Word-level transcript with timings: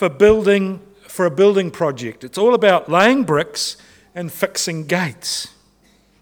for 0.00 0.08
building 0.08 0.80
for 1.02 1.26
a 1.26 1.30
building 1.30 1.70
project. 1.70 2.24
It's 2.24 2.38
all 2.38 2.54
about 2.54 2.88
laying 2.88 3.24
bricks 3.24 3.76
and 4.14 4.32
fixing 4.32 4.86
gates. 4.86 5.48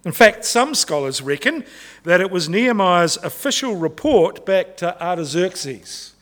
In 0.05 0.11
fact, 0.11 0.45
some 0.45 0.75
scholars 0.75 1.23
reckon 1.23 1.65
that 2.03 2.21
it 2.21 2.29
was 2.29 2.49
Nehemiah's 2.49 3.19
official 3.19 3.77
report 3.77 4.45
back 4.45 4.77
to 4.79 5.01
Artaxerxes. 5.01 6.15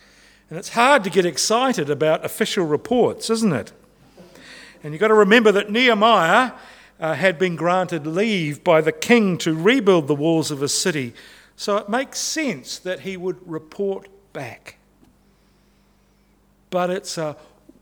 And 0.50 0.58
it's 0.58 0.68
hard 0.68 1.02
to 1.04 1.08
get 1.08 1.24
excited 1.24 1.88
about 1.88 2.26
official 2.26 2.66
reports, 2.66 3.30
isn't 3.30 3.54
it? 3.54 3.72
And 4.84 4.92
you've 4.92 5.00
got 5.00 5.08
to 5.08 5.14
remember 5.14 5.50
that 5.52 5.70
Nehemiah 5.70 6.52
uh, 7.00 7.14
had 7.14 7.38
been 7.38 7.56
granted 7.56 8.06
leave 8.06 8.62
by 8.62 8.82
the 8.82 8.92
king 8.92 9.38
to 9.38 9.54
rebuild 9.54 10.08
the 10.08 10.14
walls 10.14 10.50
of 10.50 10.60
his 10.60 10.74
city. 10.74 11.14
So 11.56 11.78
it 11.78 11.88
makes 11.88 12.18
sense 12.18 12.78
that 12.80 13.00
he 13.00 13.16
would 13.16 13.38
report 13.48 14.08
back. 14.34 14.76
But 16.76 16.90
it's 16.90 17.16
a 17.16 17.38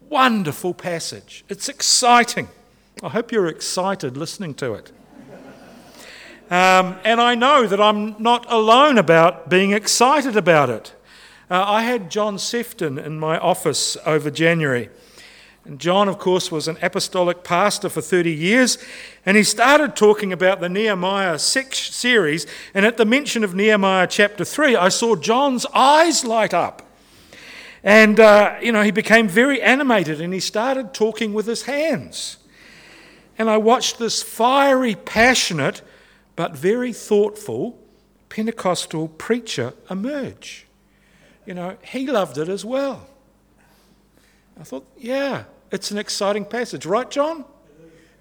wonderful 0.08 0.72
passage. 0.72 1.44
It's 1.48 1.68
exciting. 1.68 2.46
I 3.02 3.08
hope 3.08 3.32
you're 3.32 3.48
excited 3.48 4.16
listening 4.16 4.54
to 4.54 4.74
it. 4.74 4.92
Um, 6.48 6.94
and 7.04 7.20
I 7.20 7.34
know 7.34 7.66
that 7.66 7.80
I'm 7.80 8.14
not 8.22 8.46
alone 8.48 8.96
about 8.96 9.48
being 9.48 9.72
excited 9.72 10.36
about 10.36 10.70
it. 10.70 10.94
Uh, 11.50 11.64
I 11.66 11.82
had 11.82 12.08
John 12.08 12.38
Sefton 12.38 12.96
in 12.96 13.18
my 13.18 13.36
office 13.36 13.96
over 14.06 14.30
January. 14.30 14.90
And 15.64 15.80
John, 15.80 16.08
of 16.08 16.20
course, 16.20 16.52
was 16.52 16.68
an 16.68 16.78
apostolic 16.80 17.42
pastor 17.42 17.88
for 17.88 18.00
30 18.00 18.30
years, 18.30 18.78
and 19.26 19.36
he 19.36 19.42
started 19.42 19.96
talking 19.96 20.32
about 20.32 20.60
the 20.60 20.68
Nehemiah 20.68 21.40
series. 21.40 22.46
And 22.72 22.86
at 22.86 22.96
the 22.96 23.04
mention 23.04 23.42
of 23.42 23.56
Nehemiah 23.56 24.06
chapter 24.06 24.44
3, 24.44 24.76
I 24.76 24.88
saw 24.88 25.16
John's 25.16 25.66
eyes 25.74 26.24
light 26.24 26.54
up. 26.54 26.83
And, 27.84 28.18
uh, 28.18 28.56
you 28.62 28.72
know, 28.72 28.82
he 28.82 28.90
became 28.90 29.28
very 29.28 29.60
animated 29.60 30.18
and 30.18 30.32
he 30.32 30.40
started 30.40 30.94
talking 30.94 31.34
with 31.34 31.46
his 31.46 31.64
hands. 31.64 32.38
And 33.38 33.50
I 33.50 33.58
watched 33.58 33.98
this 33.98 34.22
fiery, 34.22 34.94
passionate, 34.94 35.82
but 36.34 36.56
very 36.56 36.94
thoughtful 36.94 37.78
Pentecostal 38.30 39.08
preacher 39.08 39.74
emerge. 39.90 40.66
You 41.44 41.54
know, 41.54 41.76
he 41.82 42.06
loved 42.06 42.38
it 42.38 42.48
as 42.48 42.64
well. 42.64 43.06
I 44.58 44.64
thought, 44.64 44.86
yeah, 44.96 45.44
it's 45.70 45.90
an 45.90 45.98
exciting 45.98 46.46
passage, 46.46 46.86
right, 46.86 47.10
John? 47.10 47.44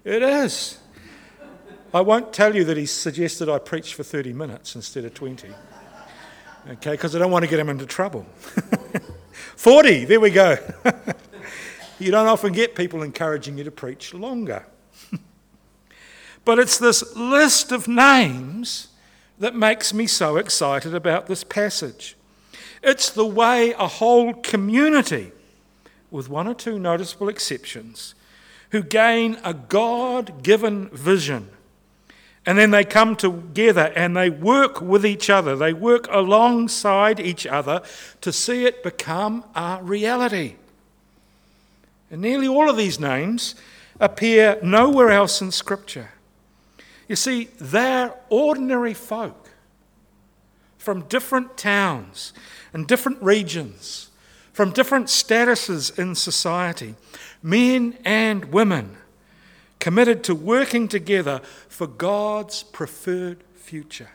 It 0.04 0.22
is. 0.22 0.78
I 1.94 2.02
won't 2.02 2.32
tell 2.32 2.54
you 2.54 2.64
that 2.64 2.76
he 2.76 2.86
suggested 2.86 3.48
I 3.48 3.58
preach 3.58 3.94
for 3.94 4.02
30 4.02 4.34
minutes 4.34 4.74
instead 4.74 5.04
of 5.04 5.14
20. 5.14 5.48
Okay, 6.72 6.90
because 6.90 7.16
I 7.16 7.18
don't 7.18 7.30
want 7.30 7.44
to 7.44 7.50
get 7.50 7.58
him 7.58 7.68
into 7.70 7.86
trouble. 7.86 8.26
40, 9.56 10.04
there 10.04 10.20
we 10.20 10.30
go. 10.30 10.56
you 11.98 12.10
don't 12.10 12.26
often 12.26 12.52
get 12.52 12.74
people 12.74 13.02
encouraging 13.02 13.58
you 13.58 13.64
to 13.64 13.70
preach 13.70 14.14
longer. 14.14 14.66
but 16.44 16.58
it's 16.58 16.78
this 16.78 17.16
list 17.16 17.72
of 17.72 17.88
names 17.88 18.88
that 19.38 19.54
makes 19.54 19.92
me 19.92 20.06
so 20.06 20.36
excited 20.36 20.94
about 20.94 21.26
this 21.26 21.44
passage. 21.44 22.16
It's 22.82 23.10
the 23.10 23.26
way 23.26 23.72
a 23.72 23.88
whole 23.88 24.34
community 24.34 25.32
with 26.14 26.28
one 26.28 26.46
or 26.46 26.54
two 26.54 26.78
noticeable 26.78 27.28
exceptions, 27.28 28.14
who 28.70 28.82
gain 28.82 29.36
a 29.42 29.52
God 29.52 30.44
given 30.44 30.88
vision. 30.90 31.48
And 32.46 32.58
then 32.58 32.70
they 32.70 32.84
come 32.84 33.16
together 33.16 33.92
and 33.96 34.16
they 34.16 34.28
work 34.28 34.80
with 34.80 35.06
each 35.06 35.30
other. 35.30 35.56
They 35.56 35.72
work 35.72 36.06
alongside 36.10 37.18
each 37.18 37.46
other 37.46 37.82
to 38.20 38.32
see 38.32 38.66
it 38.66 38.82
become 38.82 39.44
a 39.54 39.78
reality. 39.82 40.56
And 42.10 42.20
nearly 42.20 42.46
all 42.46 42.68
of 42.68 42.76
these 42.76 43.00
names 43.00 43.54
appear 43.98 44.58
nowhere 44.62 45.10
else 45.10 45.40
in 45.40 45.50
Scripture. 45.50 46.10
You 47.08 47.16
see, 47.16 47.48
they're 47.58 48.14
ordinary 48.28 48.94
folk 48.94 49.50
from 50.76 51.02
different 51.02 51.56
towns 51.56 52.32
and 52.72 52.86
different 52.86 53.22
regions 53.22 54.10
from 54.54 54.70
different 54.70 55.08
statuses 55.08 55.98
in 55.98 56.14
society, 56.14 56.94
men 57.42 57.98
and 58.04 58.46
women, 58.46 58.96
committed 59.78 60.24
to 60.24 60.34
working 60.34 60.88
together 60.88 61.40
for 61.68 61.86
God's 61.86 62.62
preferred 62.62 63.44
future. 63.54 64.10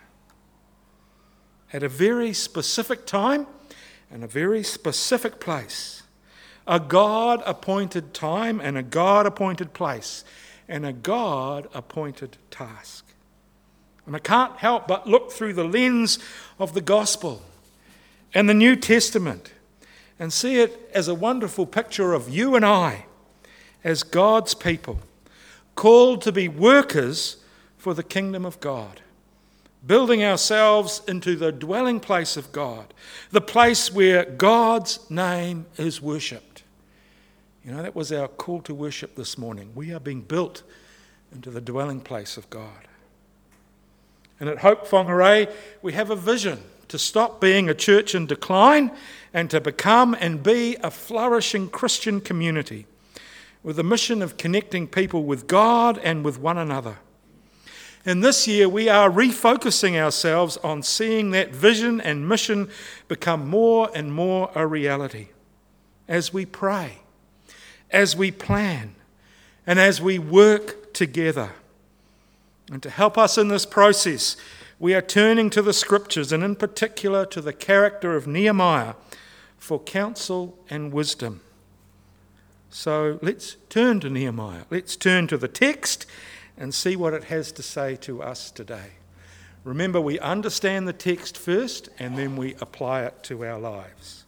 At 1.72 1.84
a 1.84 1.90
very 1.90 2.34
specific 2.34 3.06
time 3.06 3.46
and 4.12 4.24
a 4.24 4.28
very 4.28 4.64
specific 4.64 5.40
place. 5.40 6.04
A 6.68 6.80
God 6.80 7.42
appointed 7.46 8.14
time 8.14 8.60
and 8.60 8.78
a 8.78 8.84
God 8.84 9.26
appointed 9.26 9.74
place 9.74 10.24
and 10.68 10.86
a 10.86 10.94
God 10.94 11.68
appointed 11.74 12.38
task. 12.52 13.06
And 14.06 14.16
I 14.16 14.20
can't 14.20 14.58
help 14.58 14.88
but 14.88 15.08
look 15.08 15.32
through 15.32 15.54
the 15.54 15.64
lens 15.64 16.20
of 16.58 16.74
the 16.74 16.82
gospel 16.82 17.44
and 18.34 18.48
the 18.48 18.54
New 18.54 18.76
Testament 18.76 19.54
and 20.20 20.34
see 20.34 20.60
it 20.60 20.90
as 20.94 21.08
a 21.08 21.16
wonderful 21.16 21.66
picture 21.66 22.14
of 22.14 22.30
you 22.30 22.56
and 22.56 22.66
I 22.66 23.06
as 23.84 24.04
God's 24.04 24.54
people, 24.54 25.00
called 25.80 26.22
to 26.22 26.30
be 26.34 26.50
workers 26.50 27.38
for 27.78 27.94
the 27.94 28.04
kingdom 28.04 28.46
of 28.46 28.60
God, 28.60 29.00
building 29.88 30.22
ourselves 30.22 31.02
into 31.08 31.38
the 31.38 31.54
dwelling 31.54 32.02
place 32.02 32.36
of 32.36 32.52
God, 32.52 32.94
the 33.32 33.40
place 33.40 33.90
where 33.90 34.26
God's 34.26 35.10
name 35.10 35.68
is 35.78 36.02
worshipped. 36.02 36.64
You 37.64 37.72
know, 37.72 37.82
that 37.82 37.96
was 37.96 38.12
our 38.12 38.28
call 38.28 38.62
to 38.64 38.74
worship 38.74 39.16
this 39.16 39.38
morning. 39.38 39.72
We 39.74 39.94
are 39.94 40.02
being 40.02 40.20
built 40.20 40.64
into 41.34 41.50
the 41.50 41.62
dwelling 41.62 42.02
place 42.02 42.36
of 42.36 42.50
God. 42.50 42.90
And 44.38 44.50
at 44.50 44.58
Hope 44.58 44.86
Whangarei, 44.86 45.50
we 45.82 45.94
have 45.94 46.10
a 46.10 46.16
vision 46.18 46.60
to 46.90 47.00
stop 47.00 47.40
being 47.40 47.70
a 47.70 47.74
church 47.74 48.14
in 48.14 48.26
decline 48.26 48.92
and 49.34 49.50
to 49.50 49.62
become 49.62 50.14
and 50.20 50.44
be 50.44 50.76
a 50.84 50.92
flourishing 50.92 51.70
Christian 51.70 52.20
community 52.20 52.86
with 53.64 53.76
the 53.76 53.84
mission 53.84 54.22
of 54.22 54.38
connecting 54.38 54.88
people 54.88 55.24
with 55.24 55.48
God 55.48 55.98
and 56.00 56.24
with 56.24 56.40
one 56.40 56.58
another. 56.58 56.98
And 58.06 58.24
this 58.24 58.48
year, 58.48 58.70
we 58.70 58.88
are 58.88 59.10
refocusing 59.10 59.96
ourselves 59.96 60.58
on 60.58 60.84
seeing 60.84 61.32
that 61.32 61.54
vision 61.54 62.00
and 62.00 62.28
mission 62.28 62.70
become 63.08 63.48
more 63.50 63.90
and 63.94 64.14
more 64.14 64.52
a 64.56 64.66
reality 64.66 65.28
as 66.08 66.34
we 66.34 66.46
pray, 66.46 67.00
as 67.92 68.16
we 68.16 68.32
plan, 68.32 68.96
and 69.68 69.78
as 69.80 70.02
we 70.02 70.18
work 70.18 70.94
together. 70.94 71.52
And 72.72 72.82
to 72.84 72.90
help 72.90 73.18
us 73.18 73.38
in 73.38 73.50
this 73.50 73.66
process, 73.66 74.38
we 74.80 74.96
are 74.96 75.02
turning 75.02 75.50
to 75.50 75.62
the 75.62 75.74
scriptures 75.74 76.32
and, 76.32 76.42
in 76.44 76.56
particular, 76.56 77.26
to 77.28 77.42
the 77.42 77.54
character 77.54 78.16
of 78.16 78.28
Nehemiah 78.28 78.94
for 79.58 79.80
counsel 79.80 80.58
and 80.70 80.94
wisdom. 80.94 81.42
So 82.70 83.20
let's 83.22 83.58
turn 83.70 84.00
to 84.02 84.10
Nehemiah. 84.10 84.64
Let's 84.70 84.96
turn 84.96 85.28
to 85.28 85.38
the 85.38 85.48
text 85.48 86.06
and 86.58 86.74
see 86.74 86.96
what 86.96 87.14
it 87.14 87.26
has 87.26 87.52
to 87.54 87.64
say 87.64 87.96
to 87.98 88.22
us 88.22 88.52
today. 88.52 88.92
Remember, 89.64 90.00
we 90.00 90.20
understand 90.20 90.88
the 90.88 90.94
text 90.94 91.38
first 91.38 91.90
and 92.00 92.18
then 92.18 92.36
we 92.36 92.56
apply 92.62 93.04
it 93.04 93.24
to 93.24 93.46
our 93.46 93.60
lives. 93.60 94.24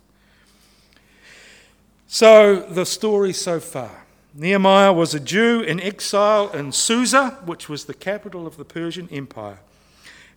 So, 2.08 2.60
the 2.60 2.86
story 2.86 3.32
so 3.32 3.60
far. 3.60 4.06
Nehemiah 4.34 4.94
was 4.94 5.14
a 5.14 5.20
Jew 5.20 5.62
in 5.62 5.80
exile 5.80 6.50
in 6.52 6.72
Susa, 6.72 7.40
which 7.46 7.70
was 7.70 7.86
the 7.86 7.94
capital 7.94 8.48
of 8.48 8.58
the 8.58 8.66
Persian 8.66 9.08
Empire. 9.12 9.60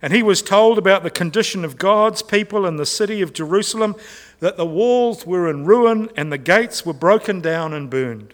And 0.01 0.13
he 0.13 0.21
was 0.21 0.41
told 0.41 0.77
about 0.77 1.03
the 1.03 1.09
condition 1.09 1.65
of 1.65 1.77
God's 1.77 2.21
people 2.21 2.65
in 2.65 2.75
the 2.75 2.85
city 2.85 3.21
of 3.21 3.33
Jerusalem, 3.33 3.95
that 4.39 4.57
the 4.57 4.65
walls 4.65 5.25
were 5.25 5.49
in 5.49 5.65
ruin 5.65 6.09
and 6.15 6.31
the 6.31 6.37
gates 6.37 6.85
were 6.85 6.93
broken 6.93 7.41
down 7.41 7.73
and 7.73 7.89
burned. 7.89 8.33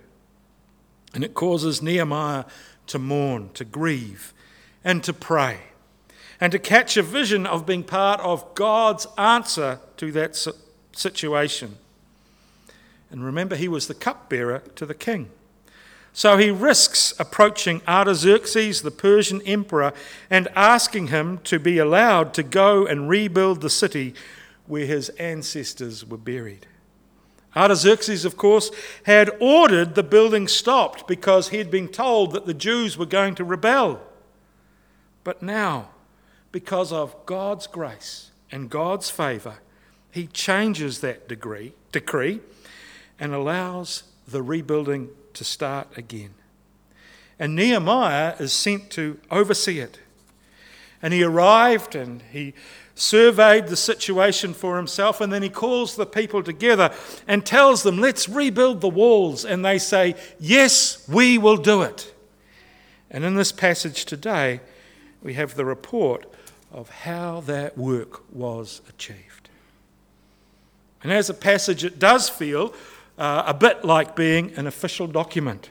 And 1.13 1.23
it 1.23 1.33
causes 1.33 1.81
Nehemiah 1.81 2.45
to 2.87 2.99
mourn, 2.99 3.49
to 3.53 3.63
grieve, 3.63 4.33
and 4.83 5.03
to 5.03 5.13
pray, 5.13 5.59
and 6.39 6.51
to 6.51 6.59
catch 6.59 6.97
a 6.97 7.03
vision 7.03 7.45
of 7.45 7.65
being 7.65 7.83
part 7.83 8.19
of 8.21 8.55
God's 8.55 9.07
answer 9.17 9.79
to 9.97 10.11
that 10.13 10.35
situation. 10.93 11.77
And 13.11 13.23
remember, 13.23 13.55
he 13.55 13.67
was 13.67 13.87
the 13.87 13.93
cupbearer 13.93 14.63
to 14.75 14.85
the 14.85 14.95
king. 14.95 15.29
So 16.13 16.37
he 16.37 16.51
risks 16.51 17.13
approaching 17.19 17.81
Artaxerxes, 17.87 18.81
the 18.81 18.91
Persian 18.91 19.41
emperor, 19.43 19.93
and 20.29 20.49
asking 20.55 21.07
him 21.07 21.37
to 21.45 21.57
be 21.57 21.77
allowed 21.77 22.33
to 22.33 22.43
go 22.43 22.85
and 22.85 23.07
rebuild 23.07 23.61
the 23.61 23.69
city 23.69 24.13
where 24.67 24.85
his 24.85 25.09
ancestors 25.09 26.05
were 26.05 26.17
buried. 26.17 26.67
Artaxerxes, 27.55 28.25
of 28.25 28.37
course, 28.37 28.71
had 29.03 29.29
ordered 29.39 29.95
the 29.95 30.03
building 30.03 30.47
stopped 30.47 31.07
because 31.07 31.49
he 31.49 31.57
had 31.57 31.71
been 31.71 31.87
told 31.87 32.31
that 32.31 32.45
the 32.45 32.53
Jews 32.53 32.97
were 32.97 33.05
going 33.05 33.35
to 33.35 33.43
rebel. 33.43 34.01
But 35.23 35.41
now, 35.41 35.89
because 36.51 36.91
of 36.91 37.25
God's 37.25 37.67
grace 37.67 38.31
and 38.51 38.69
God's 38.69 39.09
favour, 39.09 39.55
he 40.11 40.27
changes 40.27 40.99
that 40.99 41.27
degree, 41.27 41.73
decree 41.91 42.41
and 43.19 43.33
allows 43.33 44.03
the 44.27 44.41
rebuilding 44.41 45.09
to 45.35 45.43
start 45.43 45.87
again. 45.97 46.33
And 47.39 47.55
Nehemiah 47.55 48.35
is 48.39 48.53
sent 48.53 48.89
to 48.91 49.19
oversee 49.29 49.79
it. 49.79 49.99
And 51.01 51.13
he 51.13 51.23
arrived 51.23 51.95
and 51.95 52.21
he 52.31 52.53
surveyed 52.93 53.67
the 53.67 53.75
situation 53.75 54.53
for 54.53 54.77
himself, 54.77 55.21
and 55.21 55.33
then 55.33 55.41
he 55.41 55.49
calls 55.49 55.95
the 55.95 56.05
people 56.05 56.43
together 56.43 56.93
and 57.27 57.45
tells 57.45 57.83
them, 57.83 57.97
Let's 57.97 58.29
rebuild 58.29 58.81
the 58.81 58.89
walls. 58.89 59.43
And 59.43 59.65
they 59.65 59.79
say, 59.79 60.15
Yes, 60.39 61.07
we 61.09 61.37
will 61.37 61.57
do 61.57 61.81
it. 61.81 62.13
And 63.09 63.25
in 63.25 63.35
this 63.35 63.51
passage 63.51 64.05
today, 64.05 64.61
we 65.21 65.33
have 65.33 65.55
the 65.55 65.65
report 65.65 66.31
of 66.71 66.89
how 66.89 67.41
that 67.41 67.77
work 67.77 68.23
was 68.33 68.81
achieved. 68.87 69.49
And 71.03 71.11
as 71.11 71.29
a 71.29 71.33
passage, 71.33 71.83
it 71.83 71.99
does 71.99 72.29
feel 72.29 72.73
uh, 73.21 73.43
a 73.45 73.53
bit 73.53 73.85
like 73.85 74.15
being 74.15 74.51
an 74.55 74.65
official 74.65 75.05
document. 75.05 75.69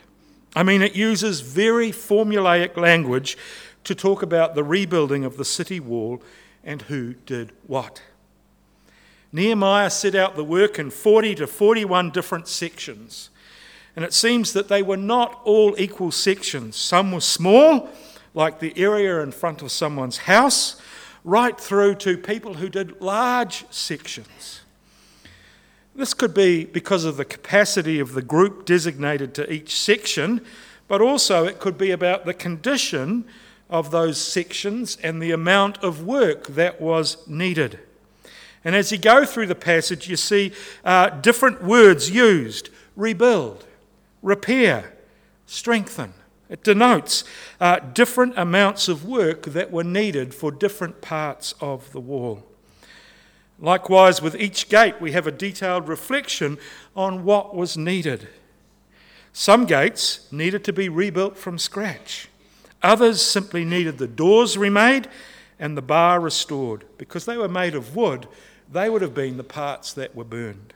I 0.55 0.63
mean, 0.63 0.83
it 0.83 0.95
uses 0.95 1.41
very 1.41 1.91
formulaic 1.91 2.77
language 2.77 3.37
to 3.83 3.93
talk 3.93 4.23
about 4.23 4.55
the 4.55 4.63
rebuilding 4.63 5.25
of 5.25 5.37
the 5.37 5.45
city 5.45 5.81
wall 5.81 6.23
and 6.63 6.83
who 6.83 7.15
did 7.27 7.51
what. 7.67 8.03
Nehemiah 9.33 9.91
set 9.91 10.15
out 10.15 10.37
the 10.37 10.45
work 10.45 10.79
in 10.79 10.91
40 10.91 11.35
to 11.37 11.49
41 11.49 12.11
different 12.11 12.47
sections. 12.47 13.31
And 13.97 14.05
it 14.05 14.15
seems 14.15 14.53
that 14.53 14.69
they 14.69 14.83
were 14.83 14.97
not 14.97 15.41
all 15.43 15.75
equal 15.77 16.13
sections. 16.13 16.77
Some 16.77 17.11
were 17.11 17.21
small, 17.21 17.89
like 18.33 18.61
the 18.61 18.79
area 18.79 19.23
in 19.23 19.33
front 19.33 19.61
of 19.61 19.73
someone's 19.73 20.19
house, 20.19 20.81
right 21.25 21.61
through 21.61 21.97
to 21.97 22.17
people 22.17 22.55
who 22.55 22.69
did 22.69 23.01
large 23.01 23.65
sections. 23.73 24.61
This 25.95 26.15
could 26.15 26.35
be 26.35 26.65
because 26.65 27.05
of 27.05 27.17
the 27.17 27.25
capacity 27.25 27.99
of 27.99 28.15
the 28.15 28.23
group 28.23 28.65
designated 28.65 29.35
to 29.35 29.53
each 29.53 29.79
section, 29.79 30.41
but 30.89 31.01
also 31.01 31.45
it 31.45 31.59
could 31.59 31.77
be 31.77 31.91
about 31.91 32.25
the 32.25 32.35
condition 32.35 33.25
of 33.69 33.91
those 33.91 34.21
sections 34.21 34.97
and 35.03 35.21
the 35.21 35.31
amount 35.31 35.79
of 35.83 36.05
work 36.05 36.49
that 36.49 36.81
was 36.81 37.27
needed. 37.29 37.79
And 38.65 38.75
as 38.75 38.93
you 38.93 38.99
go 38.99 39.25
through 39.25 39.47
the 39.47 39.55
passage, 39.55 40.09
you 40.09 40.17
see 40.17 40.53
uh, 40.85 41.11
different 41.11 41.63
words 41.63 42.11
used 42.11 42.71
rebuild, 42.97 43.65
repair, 44.23 44.93
strengthen. 45.47 46.13
It 46.49 46.65
denotes 46.65 47.25
uh, 47.61 47.79
different 47.79 48.35
amounts 48.37 48.89
of 48.89 49.05
work 49.05 49.43
that 49.45 49.71
were 49.71 49.85
needed 49.85 50.35
for 50.35 50.51
different 50.51 51.01
parts 51.01 51.55
of 51.61 51.93
the 51.93 52.01
wall. 52.01 52.45
Likewise, 53.61 54.23
with 54.23 54.35
each 54.35 54.69
gate, 54.71 55.01
we 55.01 55.13
have 55.13 55.27
a 55.27 55.33
detailed 55.33 55.87
reflection 55.87 56.59
on 56.97 57.25
what 57.25 57.55
was 57.55 57.77
needed. 57.77 58.29
Some 59.33 59.67
gates 59.67 60.27
needed 60.33 60.65
to 60.65 60.73
be 60.73 60.89
rebuilt 60.89 61.37
from 61.37 61.59
scratch. 61.59 62.29
Others 62.83 63.21
simply 63.21 63.65
needed 63.65 63.99
the 63.99 64.09
doors 64.09 64.57
remade 64.57 65.09
and 65.59 65.77
the 65.77 65.83
bar 65.83 66.19
restored. 66.21 66.85
Because 66.97 67.27
they 67.27 67.37
were 67.37 67.49
made 67.49 67.75
of 67.75 67.95
wood, 67.95 68.27
they 68.73 68.89
would 68.89 69.03
have 69.03 69.15
been 69.15 69.37
the 69.37 69.45
parts 69.45 69.93
that 69.93 70.17
were 70.17 70.25
burned. 70.25 70.73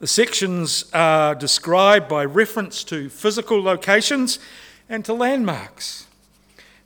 The 0.00 0.06
sections 0.06 0.84
are 0.94 1.34
described 1.34 2.08
by 2.08 2.24
reference 2.24 2.82
to 2.84 3.10
physical 3.10 3.62
locations 3.62 4.38
and 4.88 5.04
to 5.04 5.12
landmarks. 5.12 6.07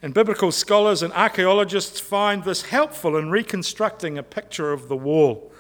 And 0.03 0.13
biblical 0.13 0.51
scholars 0.51 1.03
and 1.03 1.13
archaeologists 1.13 2.01
find 2.01 2.43
this 2.43 2.63
helpful 2.63 3.17
in 3.17 3.31
reconstructing 3.31 4.19
a 4.19 4.23
picture 4.25 4.73
of 4.73 4.89
the 4.89 4.97
wall. 4.97 5.53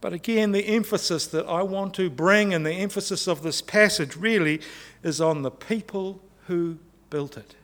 But 0.00 0.14
again, 0.14 0.52
the 0.52 0.66
emphasis 0.66 1.26
that 1.28 1.46
I 1.46 1.62
want 1.62 1.94
to 1.94 2.10
bring 2.10 2.52
and 2.54 2.64
the 2.64 2.72
emphasis 2.72 3.26
of 3.26 3.42
this 3.42 3.60
passage 3.60 4.16
really 4.16 4.60
is 5.02 5.20
on 5.20 5.42
the 5.42 5.50
people 5.50 6.20
who 6.46 6.78
built 7.10 7.36
it. 7.36 7.54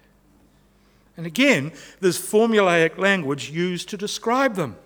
And 1.16 1.26
again, 1.26 1.72
there's 2.00 2.18
formulaic 2.18 2.96
language 2.96 3.50
used 3.50 3.88
to 3.90 3.96
describe 3.96 4.54
them. 4.54 4.76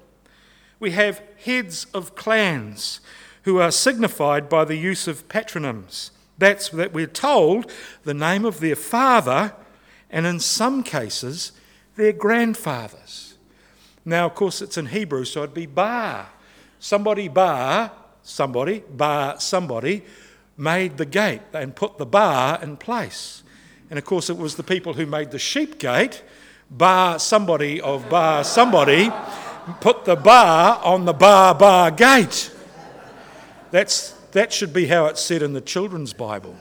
We 0.80 0.92
have 0.92 1.22
heads 1.44 1.86
of 1.94 2.14
clans 2.14 3.00
who 3.42 3.58
are 3.58 3.70
signified 3.70 4.48
by 4.48 4.64
the 4.64 4.76
use 4.76 5.06
of 5.06 5.28
patronyms. 5.28 6.10
That's 6.38 6.70
that 6.70 6.92
we're 6.92 7.06
told 7.06 7.70
the 8.02 8.14
name 8.14 8.44
of 8.44 8.58
their 8.60 8.74
father, 8.74 9.54
and 10.14 10.26
in 10.26 10.38
some 10.38 10.84
cases, 10.84 11.50
their 11.96 12.12
grandfathers. 12.12 13.34
Now, 14.04 14.26
of 14.26 14.36
course, 14.36 14.62
it's 14.62 14.78
in 14.78 14.86
Hebrew, 14.86 15.24
so 15.24 15.42
it'd 15.42 15.54
be 15.54 15.66
bar. 15.66 16.28
Somebody 16.78 17.26
bar, 17.26 17.90
somebody, 18.22 18.84
bar 18.88 19.40
somebody, 19.40 20.04
made 20.56 20.98
the 20.98 21.04
gate 21.04 21.42
and 21.52 21.74
put 21.74 21.98
the 21.98 22.06
bar 22.06 22.60
in 22.62 22.76
place. 22.76 23.42
And 23.90 23.98
of 23.98 24.04
course, 24.04 24.30
it 24.30 24.38
was 24.38 24.54
the 24.54 24.62
people 24.62 24.92
who 24.92 25.04
made 25.04 25.32
the 25.32 25.38
sheep 25.40 25.80
gate, 25.80 26.22
bar 26.70 27.18
somebody 27.18 27.80
of 27.80 28.08
bar 28.08 28.44
somebody, 28.44 29.10
put 29.80 30.04
the 30.04 30.14
bar 30.14 30.80
on 30.84 31.06
the 31.06 31.12
bar 31.12 31.56
bar 31.56 31.90
gate. 31.90 32.54
That's, 33.72 34.12
that 34.30 34.52
should 34.52 34.72
be 34.72 34.86
how 34.86 35.06
it's 35.06 35.20
said 35.20 35.42
in 35.42 35.54
the 35.54 35.60
children's 35.60 36.12
Bible, 36.12 36.54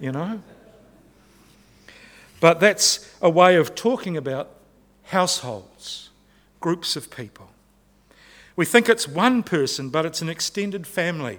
you 0.00 0.12
know? 0.12 0.40
But 2.42 2.58
that's 2.58 3.08
a 3.22 3.30
way 3.30 3.54
of 3.54 3.76
talking 3.76 4.16
about 4.16 4.50
households, 5.04 6.10
groups 6.58 6.96
of 6.96 7.08
people. 7.08 7.50
We 8.56 8.64
think 8.64 8.88
it's 8.88 9.06
one 9.06 9.44
person, 9.44 9.90
but 9.90 10.04
it's 10.04 10.20
an 10.22 10.28
extended 10.28 10.84
family, 10.84 11.38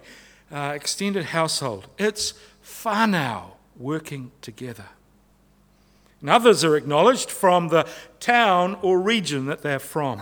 uh, 0.50 0.72
extended 0.74 1.26
household. 1.26 1.88
It's 1.98 2.36
far 2.62 3.06
now 3.06 3.56
working 3.78 4.32
together. 4.42 4.86
And 6.22 6.30
others 6.30 6.64
are 6.64 6.78
acknowledged 6.78 7.30
from 7.30 7.68
the 7.68 7.86
town 8.22 8.78
or 8.82 8.98
region 9.02 9.46
that 9.48 9.62
they're 9.62 9.80
from. 9.80 10.22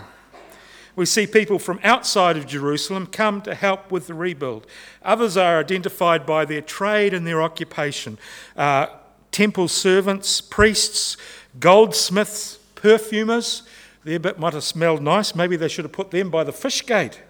We 0.95 1.05
see 1.05 1.27
people 1.27 1.59
from 1.59 1.79
outside 1.83 2.37
of 2.37 2.47
Jerusalem 2.47 3.05
come 3.05 3.43
to 3.43 3.53
help 3.53 3.91
with 3.91 4.07
the 4.07 4.15
rebuild. 4.15 4.65
Others 5.03 5.37
are 5.37 5.59
identified 5.59 6.25
by 6.25 6.43
their 6.43 6.61
trade 6.61 7.13
and 7.13 7.27
their 7.27 7.43
occupation 7.43 8.17
uh, 8.57 8.87
temple 9.31 9.67
servants, 9.67 10.41
priests, 10.41 11.17
goldsmiths, 11.59 12.57
perfumers. 12.75 13.63
Their 14.03 14.19
bit 14.19 14.39
might 14.39 14.53
have 14.53 14.63
smelled 14.63 15.01
nice. 15.01 15.35
Maybe 15.35 15.55
they 15.55 15.67
should 15.67 15.85
have 15.85 15.91
put 15.91 16.11
them 16.11 16.29
by 16.29 16.43
the 16.43 16.51
fish 16.51 16.85
gate. 16.85 17.21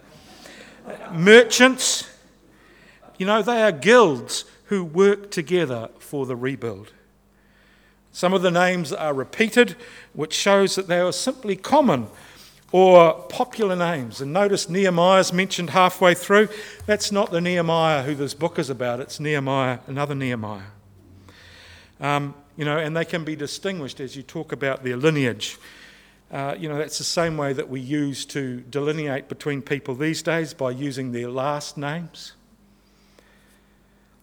Merchants. 1.12 2.08
You 3.18 3.26
know, 3.26 3.42
they 3.42 3.62
are 3.62 3.72
guilds 3.72 4.46
who 4.66 4.84
work 4.84 5.32
together 5.32 5.90
for 6.00 6.26
the 6.26 6.36
rebuild. 6.36 6.92
Some 8.14 8.34
of 8.34 8.42
the 8.42 8.52
names 8.52 8.92
are 8.92 9.14
repeated, 9.14 9.76
which 10.14 10.34
shows 10.34 10.76
that 10.76 10.88
they 10.88 11.00
are 11.00 11.14
simply 11.14 11.56
common 11.56 12.08
or 12.72 13.14
popular 13.30 13.76
names. 13.76 14.22
And 14.22 14.34
notice 14.34 14.70
Nehemiah's 14.70 15.32
mentioned 15.34 15.72
halfway 15.72 16.14
through. 16.14 16.50
That's 16.86 17.12
not 17.12 17.32
the 17.32 17.42
Nehemiah 17.42 18.04
who 18.04 18.16
this 18.16 18.34
book 18.34 18.58
is 18.58 18.70
about, 18.70 19.00
it's 19.00 19.20
Nehemiah, 19.20 19.80
another 19.88 20.16
Nehemiah. 20.16 20.64
Um, 22.02 22.34
you 22.58 22.66
know, 22.66 22.78
and 22.78 22.98
they 22.98 23.06
can 23.06 23.24
be 23.24 23.36
distinguished 23.36 24.00
as 24.00 24.16
you 24.16 24.24
talk 24.24 24.52
about 24.52 24.84
their 24.84 24.98
lineage. 24.98 25.58
Uh, 26.32 26.56
you 26.58 26.68
know, 26.68 26.78
that's 26.78 26.98
the 26.98 27.04
same 27.04 27.38
way 27.38 27.54
that 27.54 27.70
we 27.70 27.80
use 27.80 28.26
to 28.26 28.62
delineate 28.70 29.30
between 29.30 29.62
people 29.62 29.96
these 29.96 30.22
days 30.22 30.54
by 30.54 30.72
using 30.72 31.12
their 31.12 31.30
last 31.30 31.78
names. 31.78 32.34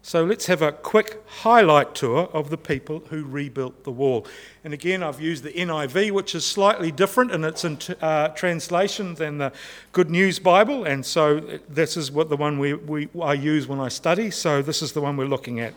So 0.00 0.24
let's 0.24 0.46
have 0.46 0.62
a 0.62 0.72
quick 0.72 1.22
highlight 1.26 1.94
tour 1.94 2.30
of 2.32 2.48
the 2.48 2.56
people 2.56 3.02
who 3.10 3.24
rebuilt 3.24 3.84
the 3.84 3.90
wall. 3.90 4.26
And 4.64 4.72
again, 4.72 5.02
I've 5.02 5.20
used 5.20 5.44
the 5.44 5.52
NIV, 5.52 6.12
which 6.12 6.34
is 6.34 6.46
slightly 6.46 6.90
different 6.90 7.30
in 7.30 7.44
its 7.44 7.62
uh, 7.64 8.28
translation 8.34 9.16
than 9.16 9.36
the 9.36 9.52
Good 9.92 10.08
News 10.08 10.38
Bible. 10.38 10.84
And 10.84 11.04
so 11.04 11.40
this 11.68 11.96
is 11.98 12.10
what 12.10 12.30
the 12.30 12.38
one 12.38 12.58
we, 12.58 12.72
we, 12.72 13.08
I 13.20 13.34
use 13.34 13.66
when 13.66 13.80
I 13.80 13.88
study. 13.88 14.30
So 14.30 14.62
this 14.62 14.80
is 14.80 14.92
the 14.92 15.02
one 15.02 15.18
we're 15.18 15.26
looking 15.26 15.60
at. 15.60 15.74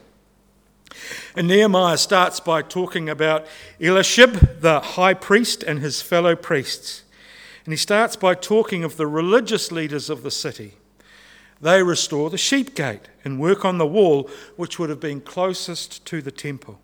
And 1.36 1.48
Nehemiah 1.48 1.98
starts 1.98 2.40
by 2.40 2.62
talking 2.62 3.10
about 3.10 3.46
Eliashib, 3.80 4.62
the 4.62 4.80
high 4.80 5.14
priest, 5.14 5.64
and 5.64 5.80
his 5.80 6.02
fellow 6.02 6.36
priests. 6.36 7.04
And 7.66 7.74
he 7.74 7.78
starts 7.78 8.16
by 8.16 8.34
talking 8.36 8.84
of 8.84 8.98
the 8.98 9.08
religious 9.08 9.72
leaders 9.72 10.10
of 10.10 10.24
the 10.24 10.32
city 10.32 10.74
they 11.62 11.84
restore 11.84 12.30
the 12.30 12.38
sheep 12.38 12.76
gate 12.76 13.08
and 13.24 13.40
work 13.40 13.64
on 13.64 13.78
the 13.78 13.86
wall 13.86 14.30
which 14.56 14.80
would 14.80 14.90
have 14.90 15.00
been 15.00 15.22
closest 15.22 16.04
to 16.08 16.22
the 16.22 16.32
temple. 16.32 16.80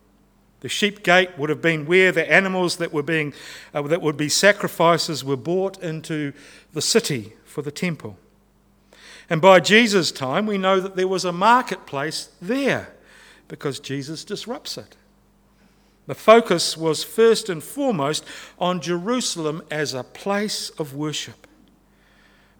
The 0.60 0.70
sheep 0.70 1.04
gate 1.04 1.38
would 1.38 1.50
have 1.50 1.62
been 1.62 1.86
where 1.86 2.12
the 2.12 2.32
animals 2.32 2.78
that 2.78 2.94
were 2.94 3.04
being 3.04 3.34
uh, 3.74 3.82
that 3.84 4.02
would 4.02 4.18
be 4.18 4.30
sacrifices 4.30 5.24
were 5.24 5.38
brought 5.38 5.82
into 5.82 6.34
the 6.74 6.82
city 6.82 7.34
for 7.44 7.62
the 7.62 7.72
temple. 7.72 8.18
And 9.30 9.42
by 9.42 9.60
Jesus' 9.60 10.12
time, 10.12 10.46
we 10.46 10.58
know 10.58 10.80
that 10.80 10.96
there 10.96 11.08
was 11.08 11.26
a 11.26 11.32
marketplace 11.32 12.30
there 12.42 12.94
because 13.48 13.80
Jesus 13.80 14.24
disrupts 14.24 14.78
it. 14.78 14.96
The 16.08 16.16
focus 16.16 16.78
was 16.78 17.04
first 17.04 17.50
and 17.50 17.62
foremost 17.62 18.24
on 18.58 18.82
Jerusalem 18.82 19.62
as 19.70 19.94
a 19.94 20.04
place 20.04 20.70
of 20.72 20.96
worship. 20.96 21.48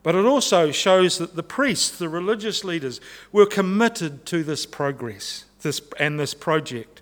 But 0.04 0.16
it 0.16 0.26
also 0.26 0.72
shows 0.72 1.18
that 1.18 1.36
the 1.36 1.44
priests, 1.44 1.98
the 1.98 2.10
religious 2.10 2.64
leaders, 2.64 3.02
were 3.32 3.46
committed 3.46 4.26
to 4.28 4.44
this 4.44 4.66
progress 4.66 5.46
this, 5.62 5.82
and 6.00 6.20
this 6.20 6.34
project. 6.34 7.02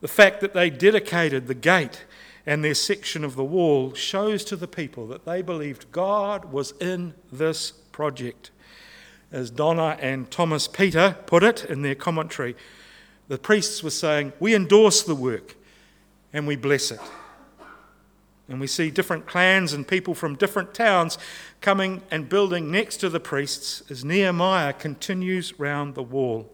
The 0.00 0.08
fact 0.08 0.40
that 0.40 0.54
they 0.54 0.70
dedicated 0.70 1.46
the 1.46 1.54
gate 1.54 2.04
and 2.44 2.64
their 2.64 2.74
section 2.74 3.24
of 3.24 3.36
the 3.36 3.44
wall 3.44 3.94
shows 3.94 4.44
to 4.44 4.56
the 4.56 4.66
people 4.66 5.06
that 5.08 5.24
they 5.24 5.42
believed 5.42 5.92
God 5.92 6.46
was 6.46 6.72
in 6.80 7.14
this 7.30 7.70
project. 7.70 8.50
As 9.30 9.50
Donna 9.50 9.96
and 10.00 10.30
Thomas 10.30 10.66
Petter 10.66 11.16
put 11.26 11.42
it 11.42 11.64
in 11.64 11.82
their 11.82 11.94
commentary, 11.94 12.56
the 13.32 13.38
priests 13.38 13.82
were 13.82 13.88
saying, 13.88 14.30
We 14.40 14.54
endorse 14.54 15.02
the 15.02 15.14
work 15.14 15.56
and 16.34 16.46
we 16.46 16.54
bless 16.54 16.90
it. 16.90 17.00
And 18.46 18.60
we 18.60 18.66
see 18.66 18.90
different 18.90 19.26
clans 19.26 19.72
and 19.72 19.88
people 19.88 20.14
from 20.14 20.36
different 20.36 20.74
towns 20.74 21.16
coming 21.62 22.02
and 22.10 22.28
building 22.28 22.70
next 22.70 22.98
to 22.98 23.08
the 23.08 23.20
priests 23.20 23.84
as 23.90 24.04
Nehemiah 24.04 24.74
continues 24.74 25.58
round 25.58 25.94
the 25.94 26.02
wall. 26.02 26.52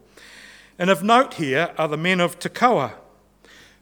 And 0.78 0.88
of 0.88 1.02
note 1.02 1.35
here 1.35 1.73
are 1.76 1.88
the 1.88 1.97
men 1.97 2.20
of 2.20 2.38
Tekoa. 2.38 2.92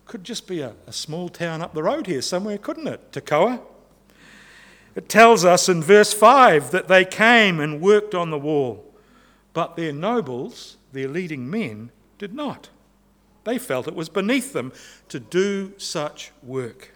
Could 0.07 0.25
just 0.25 0.47
be 0.47 0.63
a, 0.63 0.73
a 0.87 0.93
small 0.93 1.29
town 1.29 1.61
up 1.61 1.75
the 1.75 1.83
road 1.83 2.07
here 2.07 2.23
somewhere, 2.23 2.57
couldn't 2.57 2.87
it? 2.87 3.13
Tekoa. 3.13 3.61
It 4.95 5.11
tells 5.11 5.45
us 5.45 5.69
in 5.69 5.83
verse 5.83 6.15
5 6.15 6.71
that 6.71 6.89
they 6.89 7.05
came 7.05 7.61
and 7.61 7.83
worked 7.83 8.15
on 8.15 8.31
the 8.31 8.39
wall, 8.39 8.91
but 9.53 9.77
their 9.77 9.93
nobles, 9.93 10.79
their 10.93 11.09
leading 11.09 11.51
men, 11.51 11.91
did 12.17 12.33
not. 12.33 12.71
They 13.47 13.59
felt 13.59 13.87
it 13.87 13.95
was 13.95 14.09
beneath 14.09 14.53
them 14.53 14.73
to 15.09 15.21
do 15.21 15.73
such 15.79 16.33
work. 16.43 16.93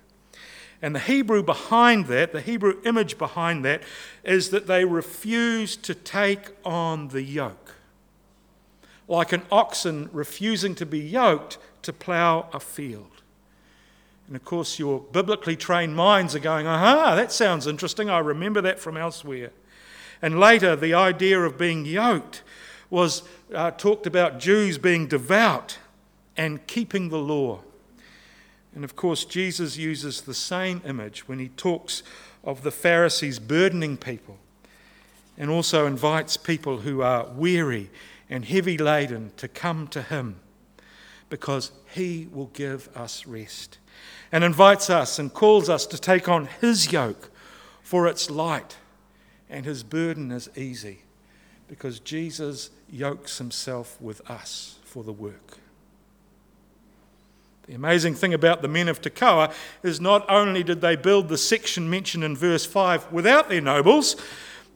And 0.83 0.95
the 0.95 1.01
Hebrew 1.01 1.43
behind 1.43 2.07
that, 2.07 2.33
the 2.33 2.41
Hebrew 2.41 2.81
image 2.85 3.19
behind 3.19 3.65
that, 3.65 3.83
is 4.25 4.51
that 4.51 4.67
they 4.67 4.85
refused 4.85 5.85
to 5.85 5.95
take 5.95 6.51
on 6.65 7.09
the 7.09 7.23
yoke. 7.23 7.77
Like 9.07 9.33
an 9.33 9.43
oxen 9.53 10.11
refusing 10.13 10.75
to 10.77 10.87
be 10.87 10.99
yoked 10.99 11.59
to 11.83 11.93
plough 11.93 12.49
a 12.53 12.59
field. 12.59 13.23
And 14.27 14.35
of 14.35 14.45
course, 14.45 14.79
your 14.79 15.01
biblically 15.01 15.57
trained 15.57 15.95
minds 15.95 16.35
are 16.35 16.41
going, 16.41 16.67
aha, 16.67 17.15
that 17.15 17.31
sounds 17.31 17.69
interesting. 17.69 18.11
I 18.11 18.19
remember 18.19 18.61
that 18.63 18.81
from 18.81 18.97
elsewhere. 18.97 19.53
And 20.21 20.41
later, 20.41 20.75
the 20.75 20.95
idea 20.95 21.41
of 21.41 21.57
being 21.57 21.85
yoked 21.85 22.43
was 22.91 23.23
uh, 23.55 23.71
talked 23.71 24.07
about 24.07 24.41
Jews 24.41 24.79
being 24.79 25.07
devout 25.07 25.79
and 26.37 26.67
keeping 26.67 27.09
the 27.09 27.19
law. 27.19 27.61
And 28.75 28.85
of 28.85 28.97
course, 28.97 29.25
Jesus 29.25 29.77
uses 29.77 30.23
the 30.23 30.35
same 30.35 30.81
image 30.85 31.27
when 31.29 31.39
he 31.39 31.49
talks 31.49 32.03
of 32.45 32.63
the 32.63 32.71
Pharisees 32.71 33.39
burdening 33.39 33.97
people 33.97 34.39
and 35.37 35.51
also 35.51 35.87
invites 35.87 36.37
people 36.37 36.79
who 36.79 37.03
are 37.03 37.27
weary 37.27 37.91
and 38.29 38.45
heavy 38.45 38.79
laden 38.79 39.33
to 39.37 39.49
come 39.49 39.89
to 39.89 40.03
him 40.03 40.37
because 41.29 41.73
he 41.95 42.29
will 42.33 42.51
give 42.53 42.89
us 42.97 43.27
rest 43.27 43.79
and 44.33 44.45
invites 44.45 44.91
us 44.91 45.19
and 45.19 45.33
calls 45.33 45.69
us 45.69 45.87
to 45.87 45.99
take 45.99 46.29
on 46.29 46.49
his 46.61 46.93
yoke 46.93 47.31
for 47.83 48.07
it's 48.07 48.31
light 48.31 48.77
and 49.49 49.65
his 49.65 49.83
burden 49.83 50.31
is 50.31 50.49
easy 50.57 51.01
because 51.69 52.01
Jesus 52.01 52.71
yokes 52.91 53.39
himself 53.39 54.01
with 54.01 54.29
us 54.31 54.79
for 54.85 55.03
the 55.03 55.13
work. 55.13 55.59
The 57.71 57.77
amazing 57.77 58.17
thing 58.17 58.35
about 58.35 58.63
the 58.63 58.69
men 58.69 58.89
of 58.89 59.01
Tekoa 59.01 59.53
is 59.85 60.01
not 60.01 60.29
only 60.29 60.65
did 60.65 60.81
they 60.81 60.97
build 60.97 61.29
the 61.29 61.39
section 61.39 61.89
mentioned 61.89 62.25
in 62.25 62.37
verse 62.37 62.67
5 62.67 63.13
without 63.13 63.49
their 63.49 63.61
nobles, 63.61 64.17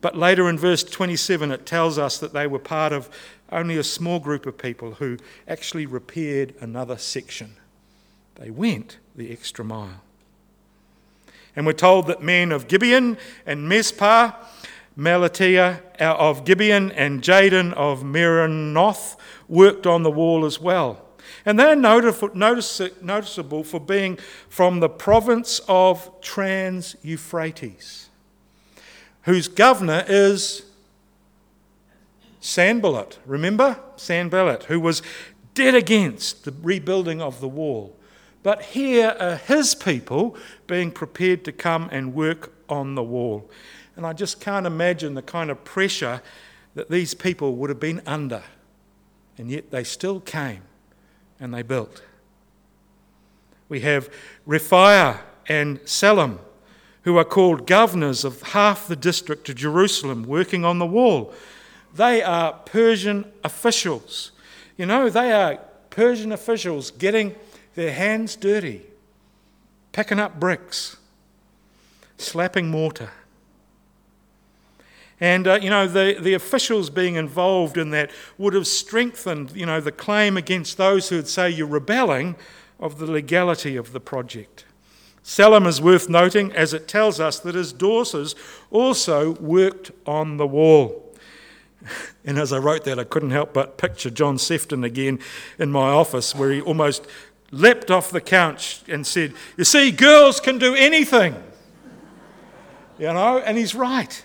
but 0.01 0.17
later 0.17 0.49
in 0.49 0.57
verse 0.57 0.85
27 0.85 1.51
it 1.51 1.67
tells 1.67 1.99
us 1.99 2.19
that 2.19 2.33
they 2.33 2.47
were 2.47 2.61
part 2.61 2.93
of 2.93 3.11
only 3.51 3.77
a 3.79 3.83
small 3.83 4.21
group 4.21 4.47
of 4.47 4.57
people 4.57 4.93
who 4.93 5.19
actually 5.49 5.87
repaired 5.87 6.55
another 6.61 6.97
section. 6.97 7.57
They 8.37 8.51
went 8.51 8.99
the 9.17 9.33
extra 9.33 9.65
mile. 9.65 10.03
And 11.57 11.67
we're 11.67 11.73
told 11.73 12.07
that 12.07 12.23
men 12.23 12.53
of 12.53 12.69
Gibeon 12.69 13.19
and 13.45 13.69
Mizpah, 13.69 14.35
Melatiah 14.97 15.81
uh, 16.01 16.15
of 16.15 16.45
Gibeon 16.45 16.93
and 16.93 17.23
Jadon 17.23 17.73
of 17.73 18.05
Meronoth 18.05 19.17
worked 19.49 19.85
on 19.85 20.05
the 20.05 20.13
wall 20.13 20.45
as 20.45 20.61
well. 20.61 21.04
And 21.45 21.59
they're 21.59 21.77
noticeable 21.77 23.65
for 23.65 23.81
being 23.81 24.19
from 24.49 24.81
the 24.81 24.89
province 24.89 25.61
of 25.69 26.11
Trans 26.21 26.97
Euphrates, 27.03 28.09
whose 29.23 29.49
governor 29.49 30.05
is 30.07 30.67
Sanballat. 32.41 33.19
Remember? 33.25 33.79
Sanballat, 33.97 34.65
who 34.65 34.79
was 34.81 35.03
dead 35.55 35.75
against 35.75 36.45
the 36.45 36.55
rebuilding 36.63 37.23
of 37.23 37.41
the 37.41 37.49
wall. 37.49 37.97
But 38.43 38.61
here 38.63 39.17
are 39.19 39.37
his 39.37 39.75
people 39.75 40.37
being 40.67 40.91
prepared 40.91 41.45
to 41.45 41.53
come 41.53 41.89
and 41.91 42.15
work 42.15 42.53
on 42.69 42.95
the 42.95 43.03
wall. 43.03 43.49
And 43.97 44.05
I 44.05 44.13
just 44.13 44.41
can't 44.41 44.67
imagine 44.67 45.15
the 45.15 45.23
kind 45.23 45.51
of 45.51 45.65
pressure 45.65 46.21
that 46.75 46.91
these 46.91 47.15
people 47.15 47.55
would 47.57 47.71
have 47.71 47.81
been 47.81 48.03
under. 48.05 48.43
And 49.39 49.51
yet 49.51 49.71
they 49.71 49.85
still 49.85 50.21
came 50.21 50.63
and 51.41 51.53
they 51.53 51.63
built. 51.63 52.03
We 53.69 53.81
have 53.81 54.11
Rephaiah 54.47 55.21
and 55.49 55.81
Salem, 55.85 56.39
who 57.03 57.17
are 57.17 57.25
called 57.25 57.67
governors 57.67 58.25
of 58.25 58.41
half 58.43 58.89
the 58.89 58.97
district 58.97 59.49
of 59.49 59.57
Jerusalem, 59.57 60.25
working 60.25 60.65
on 60.65 60.79
the 60.79 60.87
wall. 60.87 61.33
They 61.95 62.23
are 62.23 62.53
Persian 62.65 63.31
officials. 63.43 64.33
You 64.77 64.87
know, 64.87 65.09
they 65.11 65.33
are 65.33 65.61
Persian 65.91 66.33
officials 66.33 66.91
getting 66.91 67.35
their 67.75 67.93
hands 67.93 68.37
dirty, 68.37 68.83
picking 69.93 70.19
up 70.19 70.41
bricks, 70.41 70.97
slapping 72.19 72.69
mortar. 72.69 73.11
And, 75.25 75.49
uh, 75.49 75.55
you 75.55 75.71
know, 75.71 75.87
the, 75.87 76.19
the 76.21 76.35
officials 76.35 76.91
being 76.91 77.15
involved 77.15 77.79
in 77.79 77.89
that 77.93 78.11
would 78.37 78.53
have 78.53 78.67
strengthened, 78.67 79.53
you 79.57 79.65
know, 79.65 79.81
the 79.81 79.91
claim 79.91 80.37
against 80.37 80.77
those 80.77 81.09
who 81.09 81.17
would 81.17 81.29
say 81.29 81.49
you're 81.49 81.67
rebelling 81.67 82.37
of 82.79 82.99
the 82.99 83.11
legality 83.11 83.75
of 83.75 83.95
the 83.95 84.01
project. 84.01 84.67
Selim 85.23 85.67
is 85.67 85.81
worth 85.81 86.11
noting 86.11 86.53
as 86.53 86.75
it 86.75 86.87
tells 86.87 87.21
us 87.21 87.39
that 87.39 87.55
his 87.55 87.73
daughters 87.73 88.35
also 88.71 89.33
worked 89.37 89.93
on 90.05 90.37
the 90.37 90.47
wall. 90.47 91.17
And 92.27 92.39
as 92.39 92.53
I 92.53 92.59
wrote 92.59 92.85
that, 92.85 92.99
I 92.99 93.05
couldn't 93.05 93.31
help 93.31 93.55
but 93.55 93.79
picture 93.79 94.11
John 94.11 94.37
Sefton 94.37 94.85
again 94.85 95.21
in 95.59 95.71
my 95.73 95.89
office, 95.89 96.35
where 96.35 96.51
he 96.51 96.61
almost 96.61 97.07
leapt 97.51 97.91
off 97.91 98.11
the 98.11 98.21
couch 98.21 98.83
and 98.89 99.07
said, 99.07 99.33
You 99.57 99.65
see, 99.65 99.91
girls 99.91 100.39
can 100.39 100.59
do 100.59 100.75
anything. 100.75 101.35
You 102.99 103.13
know, 103.13 103.39
and 103.41 103.59
he's 103.59 103.75
right. 103.75 104.23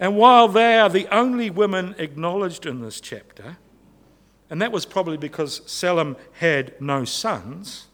And 0.00 0.16
while 0.16 0.48
they 0.48 0.78
are 0.78 0.88
the 0.88 1.06
only 1.14 1.50
women 1.50 1.94
acknowledged 1.98 2.64
in 2.64 2.80
this 2.80 3.02
chapter, 3.02 3.58
and 4.48 4.60
that 4.62 4.72
was 4.72 4.86
probably 4.86 5.18
because 5.18 5.60
Salem 5.66 6.16
had 6.32 6.72
no 6.80 7.04
sons, 7.04 7.86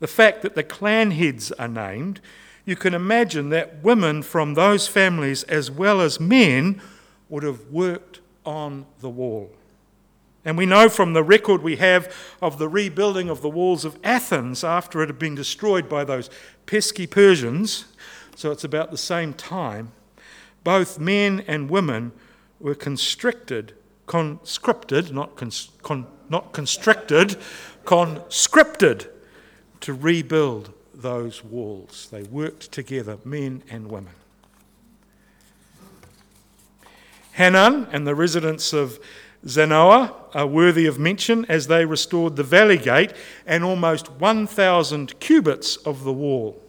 the 0.00 0.06
fact 0.06 0.42
that 0.42 0.54
the 0.54 0.62
clan 0.62 1.12
heads 1.12 1.50
are 1.52 1.66
named, 1.66 2.20
you 2.66 2.76
can 2.76 2.92
imagine 2.92 3.48
that 3.48 3.82
women 3.82 4.22
from 4.22 4.52
those 4.52 4.86
families, 4.86 5.44
as 5.44 5.70
well 5.70 6.02
as 6.02 6.20
men, 6.20 6.80
would 7.30 7.42
have 7.42 7.70
worked 7.70 8.20
on 8.44 8.84
the 9.00 9.08
wall. 9.08 9.50
And 10.44 10.58
we 10.58 10.66
know 10.66 10.90
from 10.90 11.14
the 11.14 11.24
record 11.24 11.62
we 11.62 11.76
have 11.76 12.14
of 12.42 12.58
the 12.58 12.68
rebuilding 12.68 13.30
of 13.30 13.40
the 13.40 13.48
walls 13.48 13.86
of 13.86 13.98
Athens 14.04 14.62
after 14.62 15.02
it 15.02 15.08
had 15.08 15.18
been 15.18 15.34
destroyed 15.34 15.88
by 15.88 16.04
those 16.04 16.28
pesky 16.66 17.06
Persians, 17.06 17.86
so 18.36 18.50
it's 18.50 18.64
about 18.64 18.90
the 18.90 18.98
same 18.98 19.32
time 19.32 19.92
both 20.64 20.98
men 20.98 21.44
and 21.46 21.70
women 21.70 22.12
were 22.58 22.74
constricted, 22.74 23.74
conscripted, 24.06 25.12
not, 25.12 25.36
cons, 25.36 25.70
con, 25.82 26.06
not 26.28 26.52
constricted, 26.52 27.36
conscripted 27.84 29.10
to 29.80 29.92
rebuild 29.92 30.72
those 30.94 31.44
walls. 31.44 32.08
They 32.10 32.22
worked 32.22 32.72
together, 32.72 33.18
men 33.24 33.62
and 33.70 33.90
women. 33.90 34.14
Hanan 37.32 37.88
and 37.92 38.06
the 38.06 38.14
residents 38.14 38.72
of 38.72 38.98
Zanoah 39.44 40.14
are 40.34 40.46
worthy 40.46 40.86
of 40.86 40.98
mention 40.98 41.44
as 41.46 41.66
they 41.66 41.84
restored 41.84 42.36
the 42.36 42.42
valley 42.42 42.78
gate 42.78 43.12
and 43.46 43.62
almost 43.62 44.10
1,000 44.12 45.18
cubits 45.20 45.76
of 45.76 46.04
the 46.04 46.12
wall. 46.12 46.63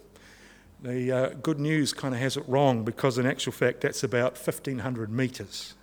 The 0.85 1.11
uh, 1.11 1.29
good 1.41 1.59
news 1.59 1.93
kind 1.93 2.13
of 2.13 2.19
has 2.19 2.37
it 2.37 2.43
wrong 2.47 2.83
because, 2.83 3.17
in 3.17 3.25
actual 3.25 3.53
fact, 3.53 3.81
that's 3.81 4.03
about 4.03 4.33
1,500 4.33 5.11
metres. 5.11 5.73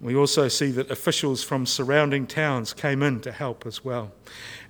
We 0.00 0.16
also 0.16 0.48
see 0.48 0.72
that 0.72 0.90
officials 0.90 1.44
from 1.44 1.66
surrounding 1.66 2.26
towns 2.26 2.72
came 2.72 3.00
in 3.00 3.20
to 3.20 3.30
help 3.30 3.64
as 3.64 3.84
well. 3.84 4.10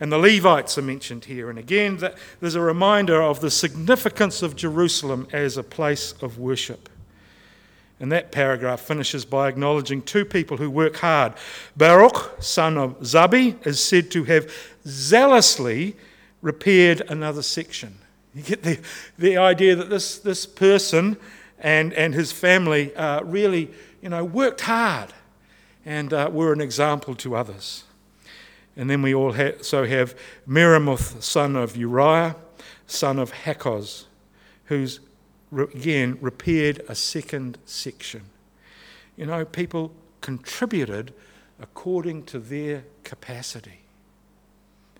And 0.00 0.12
the 0.12 0.18
Levites 0.18 0.76
are 0.76 0.82
mentioned 0.82 1.24
here. 1.24 1.48
And 1.48 1.58
again, 1.58 1.98
there's 2.40 2.56
a 2.56 2.60
reminder 2.60 3.22
of 3.22 3.40
the 3.40 3.50
significance 3.50 4.42
of 4.42 4.54
Jerusalem 4.54 5.26
as 5.32 5.56
a 5.56 5.62
place 5.62 6.12
of 6.20 6.38
worship. 6.38 6.90
And 7.98 8.12
that 8.12 8.32
paragraph 8.32 8.82
finishes 8.82 9.24
by 9.24 9.48
acknowledging 9.48 10.02
two 10.02 10.26
people 10.26 10.58
who 10.58 10.68
work 10.68 10.96
hard. 10.96 11.32
Baruch, 11.74 12.36
son 12.42 12.76
of 12.76 13.00
Zabbai, 13.00 13.66
is 13.66 13.82
said 13.82 14.10
to 14.10 14.24
have 14.24 14.52
zealously 14.86 15.96
repaired 16.42 17.00
another 17.08 17.40
section. 17.40 17.96
You 18.36 18.42
get 18.42 18.62
the, 18.62 18.78
the 19.18 19.38
idea 19.38 19.74
that 19.76 19.88
this, 19.88 20.18
this 20.18 20.44
person 20.44 21.16
and, 21.58 21.94
and 21.94 22.12
his 22.12 22.32
family 22.32 22.94
uh, 22.94 23.22
really 23.22 23.70
you 24.02 24.10
know, 24.10 24.22
worked 24.24 24.60
hard 24.60 25.14
and 25.86 26.12
uh, 26.12 26.28
were 26.30 26.52
an 26.52 26.60
example 26.60 27.14
to 27.14 27.34
others. 27.34 27.84
And 28.76 28.90
then 28.90 29.00
we 29.00 29.14
also 29.14 29.86
have 29.86 30.14
Meremoth, 30.46 31.22
son 31.22 31.56
of 31.56 31.78
Uriah, 31.78 32.36
son 32.86 33.18
of 33.18 33.32
Hakkoz, 33.32 34.04
who's 34.66 35.00
again 35.56 36.18
repaired 36.20 36.82
a 36.90 36.94
second 36.94 37.56
section. 37.64 38.20
You 39.16 39.24
know, 39.24 39.46
people 39.46 39.94
contributed 40.20 41.14
according 41.58 42.24
to 42.24 42.38
their 42.38 42.84
capacity. 43.02 43.85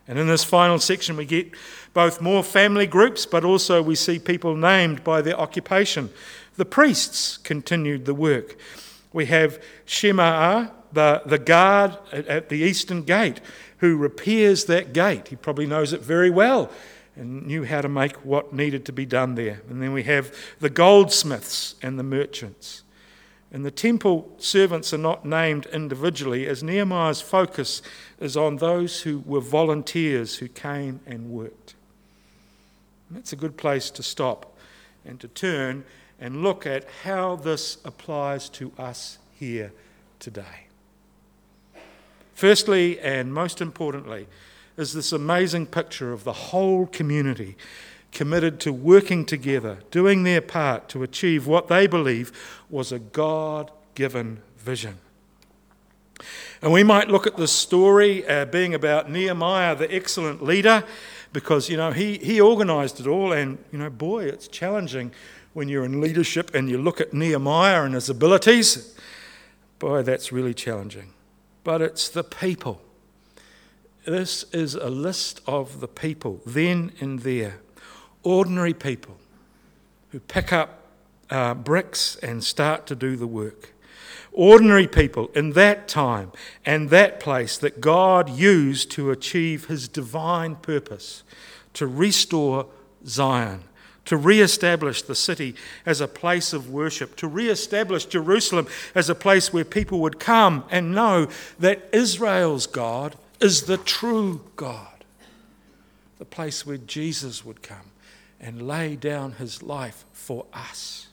And 0.09 0.19
in 0.19 0.29
this 0.29 0.45
final 0.45 0.79
section, 0.79 1.17
we 1.17 1.25
get 1.25 1.51
both 1.93 2.21
more 2.21 2.45
family 2.45 2.87
groups, 2.87 3.27
but 3.27 3.45
also 3.45 3.83
we 3.83 3.95
see 3.95 4.19
people 4.19 4.55
named 4.55 5.03
by 5.03 5.21
their 5.23 5.39
occupation. 5.39 6.11
The 6.57 6.65
priests 6.65 7.39
continued 7.39 8.05
the 8.05 8.15
work. 8.15 8.57
We 9.13 9.27
have 9.27 9.63
Shemaiah, 9.85 10.73
the, 10.93 11.23
the 11.27 11.39
guard 11.39 11.97
at, 12.13 12.27
at 12.29 12.49
the 12.49 12.59
eastern 12.59 13.03
gate, 13.03 13.41
who 13.79 13.97
repairs 13.97 14.67
that 14.67 14.93
gate. 14.93 15.29
He 15.29 15.37
probably 15.37 15.67
knows 15.67 15.93
it 15.93 16.03
very 16.03 16.31
well 16.31 16.71
and 17.17 17.47
knew 17.47 17.65
how 17.65 17.81
to 17.81 17.89
make 17.89 18.15
what 18.25 18.53
needed 18.53 18.85
to 18.87 18.93
be 18.93 19.07
done 19.07 19.35
there. 19.35 19.63
And 19.69 19.83
then 19.83 19.93
we 19.93 20.05
have 20.05 20.35
the 20.61 20.71
goldsmiths 20.71 21.75
and 21.83 21.99
the 21.99 22.03
merchants. 22.03 22.83
And 23.53 23.65
the 23.65 23.71
temple 23.71 24.31
servants 24.39 24.93
are 24.93 24.99
not 24.99 25.25
named 25.25 25.67
individually, 25.67 26.47
as 26.47 26.63
Nehemiah's 26.63 27.21
focus 27.21 27.81
is 28.19 28.37
on 28.37 28.57
those 28.57 29.03
who 29.03 29.23
were 29.25 29.41
volunteers 29.41 30.37
who 30.37 30.49
came 30.49 31.01
and 31.07 31.31
worked. 31.31 31.75
And 33.09 33.19
that's 33.19 33.33
a 33.33 33.37
good 33.37 33.57
place 33.57 33.91
to 33.91 34.03
stop 34.03 34.57
and 35.05 35.21
to 35.21 35.29
turn 35.29 35.85
and 36.21 36.43
look 36.43 36.67
at 36.67 36.87
how 37.05 37.37
this 37.37 37.79
applies 37.85 38.49
to 38.49 38.73
us 38.79 39.19
here 39.39 39.73
today. 40.19 40.67
Firstly, 42.35 42.99
and 43.01 43.33
most 43.33 43.61
importantly, 43.61 44.27
is 44.77 44.93
this 44.93 45.13
amazing 45.13 45.67
picture 45.67 46.13
of 46.13 46.25
the 46.25 46.33
whole 46.33 46.87
community 46.87 47.57
committed 48.17 48.59
to 48.59 48.73
working 48.73 49.27
together, 49.27 49.79
doing 49.91 50.23
their 50.23 50.41
part 50.41 50.89
to 50.89 51.03
achieve 51.03 51.47
what 51.47 51.69
they 51.69 51.87
believe 51.87 52.33
was 52.71 52.91
a 52.91 52.99
God 52.99 53.71
given 53.95 54.41
vision. 54.57 54.97
And 56.63 56.73
we 56.73 56.83
might 56.83 57.09
look 57.09 57.27
at 57.27 57.37
this 57.37 57.53
story 57.53 58.27
uh, 58.27 58.47
being 58.47 58.73
about 58.73 59.11
Nehemiah, 59.11 59.77
the 59.77 59.95
excellent 59.95 60.43
leader, 60.43 60.83
because, 61.35 61.69
you 61.69 61.77
know, 61.77 61.91
he, 61.91 62.17
he 62.17 62.41
organized 62.41 63.01
it 63.01 63.07
all. 63.07 63.33
And, 63.33 63.59
you 63.71 63.79
know, 63.79 63.91
boy, 63.91 64.25
it's 64.25 64.49
challenging 64.49 65.13
when 65.53 65.69
you're 65.69 65.85
in 65.85 66.01
leadership 66.01 66.55
and 66.55 66.71
you 66.71 66.79
look 66.79 67.03
at 67.03 67.13
Nehemiah 67.13 67.83
and 67.83 67.93
his 67.93 68.09
abilities. 68.09 68.99
Boy, 69.79 70.03
that's 70.03 70.33
really 70.33 70.55
challenging. 70.55 71.13
But 71.65 71.83
it's 71.83 72.09
the 72.09 72.25
people. 72.25 72.81
This 74.07 74.45
is 74.55 74.75
a 74.75 74.89
list 74.89 75.43
of 75.47 75.81
the 75.81 75.89
people 75.89 76.41
then 76.47 76.93
and 76.99 77.21
there 77.21 77.61
ordinary 78.27 78.75
people 78.75 79.17
who 80.11 80.19
pick 80.19 80.53
up 80.53 80.83
uh, 81.31 81.55
bricks 81.55 82.17
and 82.17 82.43
start 82.43 82.85
to 82.85 82.97
do 82.97 83.15
the 83.15 83.27
work. 83.27 83.73
Ordinary 84.33 84.89
people 84.89 85.31
in 85.35 85.53
that 85.53 85.87
time 85.87 86.33
and 86.65 86.91
that 86.91 87.21
place 87.21 87.57
that 87.59 87.81
God 87.81 88.29
used 88.29 88.91
to 88.93 89.13
achieve 89.13 89.67
his 89.67 89.87
divine 89.87 90.57
purpose 90.57 91.23
to 91.75 91.87
restore 91.87 92.67
Zion, 93.07 93.63
to 94.07 94.17
re-establish 94.17 95.03
the 95.03 95.15
city 95.15 95.55
as 95.87 96.01
a 96.01 96.09
place 96.09 96.53
of 96.53 96.69
worship, 96.69 97.15
to 97.17 97.29
re-establish 97.29 98.07
Jerusalem 98.07 98.67
as 98.93 99.09
a 99.09 99.15
place 99.15 99.53
where 99.53 99.65
people 99.65 100.01
would 100.01 100.19
come 100.19 100.65
and 100.73 100.93
know 100.93 101.29
that 101.61 101.89
Israel's 101.93 102.67
God 102.67 103.15
is 103.41 103.63
the 103.63 103.79
true 103.79 104.41
God, 104.57 105.05
the 106.19 106.25
place 106.25 106.67
where 106.67 106.79
Jesus 106.79 107.45
would 107.45 107.63
come 107.63 107.93
and 108.41 108.67
lay 108.67 108.97
down 108.97 109.33
his 109.33 109.63
life 109.63 110.05
for 110.13 110.47
us. 110.53 111.09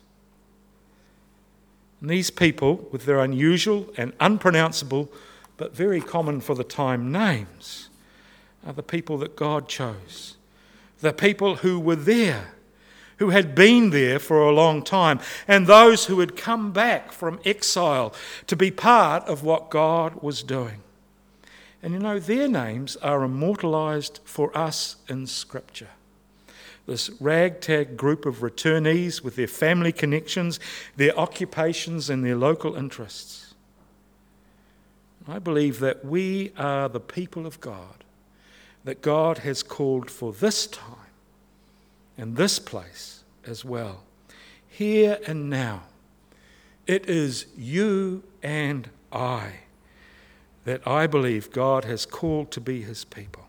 And 2.02 2.10
these 2.10 2.30
people, 2.30 2.88
with 2.92 3.06
their 3.06 3.20
unusual 3.20 3.88
and 3.98 4.14
unpronounceable, 4.20 5.10
but 5.56 5.76
very 5.76 6.02
common 6.02 6.42
for 6.42 6.54
the 6.54 6.64
time 6.64 7.12
names, 7.12 7.90
are 8.66 8.74
the 8.74 8.84
people 8.84 9.18
that 9.20 9.36
God 9.36 9.68
chose. 9.68 10.36
The 11.00 11.14
people 11.14 11.58
who 11.58 11.80
were 11.80 11.96
there, 11.96 12.54
who 13.18 13.30
had 13.30 13.56
been 13.56 13.92
there 13.92 14.20
for 14.20 14.42
a 14.42 14.52
long 14.52 14.84
time, 14.84 15.20
and 15.48 15.66
those 15.66 16.06
who 16.06 16.20
had 16.20 16.36
come 16.36 16.72
back 16.74 17.12
from 17.12 17.40
exile 17.46 18.14
to 18.48 18.56
be 18.56 18.72
part 18.72 19.24
of 19.24 19.44
what 19.44 19.70
God 19.70 20.22
was 20.22 20.44
doing. 20.44 20.82
And 21.82 21.94
you 21.94 22.00
know, 22.00 22.20
their 22.20 22.48
names 22.48 22.96
are 22.98 23.24
immortalized 23.24 24.20
for 24.24 24.58
us 24.58 24.98
in 25.08 25.28
Scripture 25.28 25.90
this 26.86 27.10
ragtag 27.22 27.96
group 27.96 28.26
of 28.26 28.40
returnees 28.40 29.24
with 29.24 29.36
their 29.36 29.48
family 29.48 29.92
connections, 29.92 30.60
their 30.98 31.18
occupations, 31.18 32.10
and 32.10 32.26
their 32.26 32.36
local 32.36 32.76
interests. 32.76 33.54
I 35.28 35.40
believe 35.40 35.80
that 35.80 36.04
we 36.04 36.52
are 36.58 36.90
the 36.90 37.00
people 37.00 37.46
of 37.46 37.62
God 37.62 38.04
that 38.84 39.02
God 39.02 39.40
has 39.40 39.64
called 39.64 40.12
for 40.12 40.34
this 40.34 40.68
time 40.68 40.98
and 42.18 42.36
this 42.36 42.60
place 42.60 43.24
as 43.46 43.64
well. 43.64 44.04
Here 44.68 45.20
and 45.26 45.50
now, 45.50 45.84
it 46.86 47.06
is 47.06 47.46
you 47.58 48.24
and 48.42 48.90
I 49.12 49.52
that 50.66 50.86
I 50.86 51.08
believe 51.08 51.52
God 51.52 51.86
has 51.86 52.06
called 52.06 52.52
to 52.52 52.62
be 52.62 52.82
his 52.82 53.06
people 53.06 53.43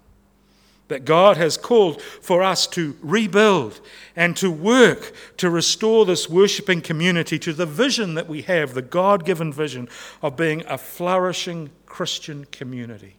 that 0.89 1.05
God 1.05 1.37
has 1.37 1.57
called 1.57 2.01
for 2.03 2.43
us 2.43 2.67
to 2.69 2.97
rebuild 3.01 3.81
and 4.15 4.37
to 4.37 4.51
work 4.51 5.13
to 5.39 5.49
restore 5.49 6.05
this 6.05 6.29
worshipping 6.29 6.83
community 6.83 7.39
to 7.39 7.53
the 7.53 7.67
vision 7.67 8.15
that 8.15 8.29
we 8.29 8.43
have, 8.43 8.75
the 8.75 8.83
God 8.83 9.25
given 9.25 9.53
vision 9.53 9.89
of 10.23 10.37
being 10.37 10.63
a 10.67 10.77
flourishing 10.77 11.71
Christian 11.87 12.45
community, 12.53 13.17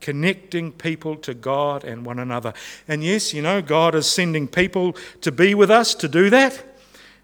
connecting 0.00 0.72
people 0.72 1.16
to 1.16 1.34
God 1.34 1.84
and 1.84 2.06
one 2.06 2.18
another. 2.18 2.54
And 2.88 3.04
yes, 3.04 3.34
you 3.34 3.42
know, 3.42 3.60
God 3.60 3.94
is 3.94 4.06
sending 4.06 4.48
people 4.48 4.96
to 5.20 5.30
be 5.30 5.54
with 5.54 5.70
us 5.70 5.94
to 5.96 6.08
do 6.08 6.30
that. 6.30 6.64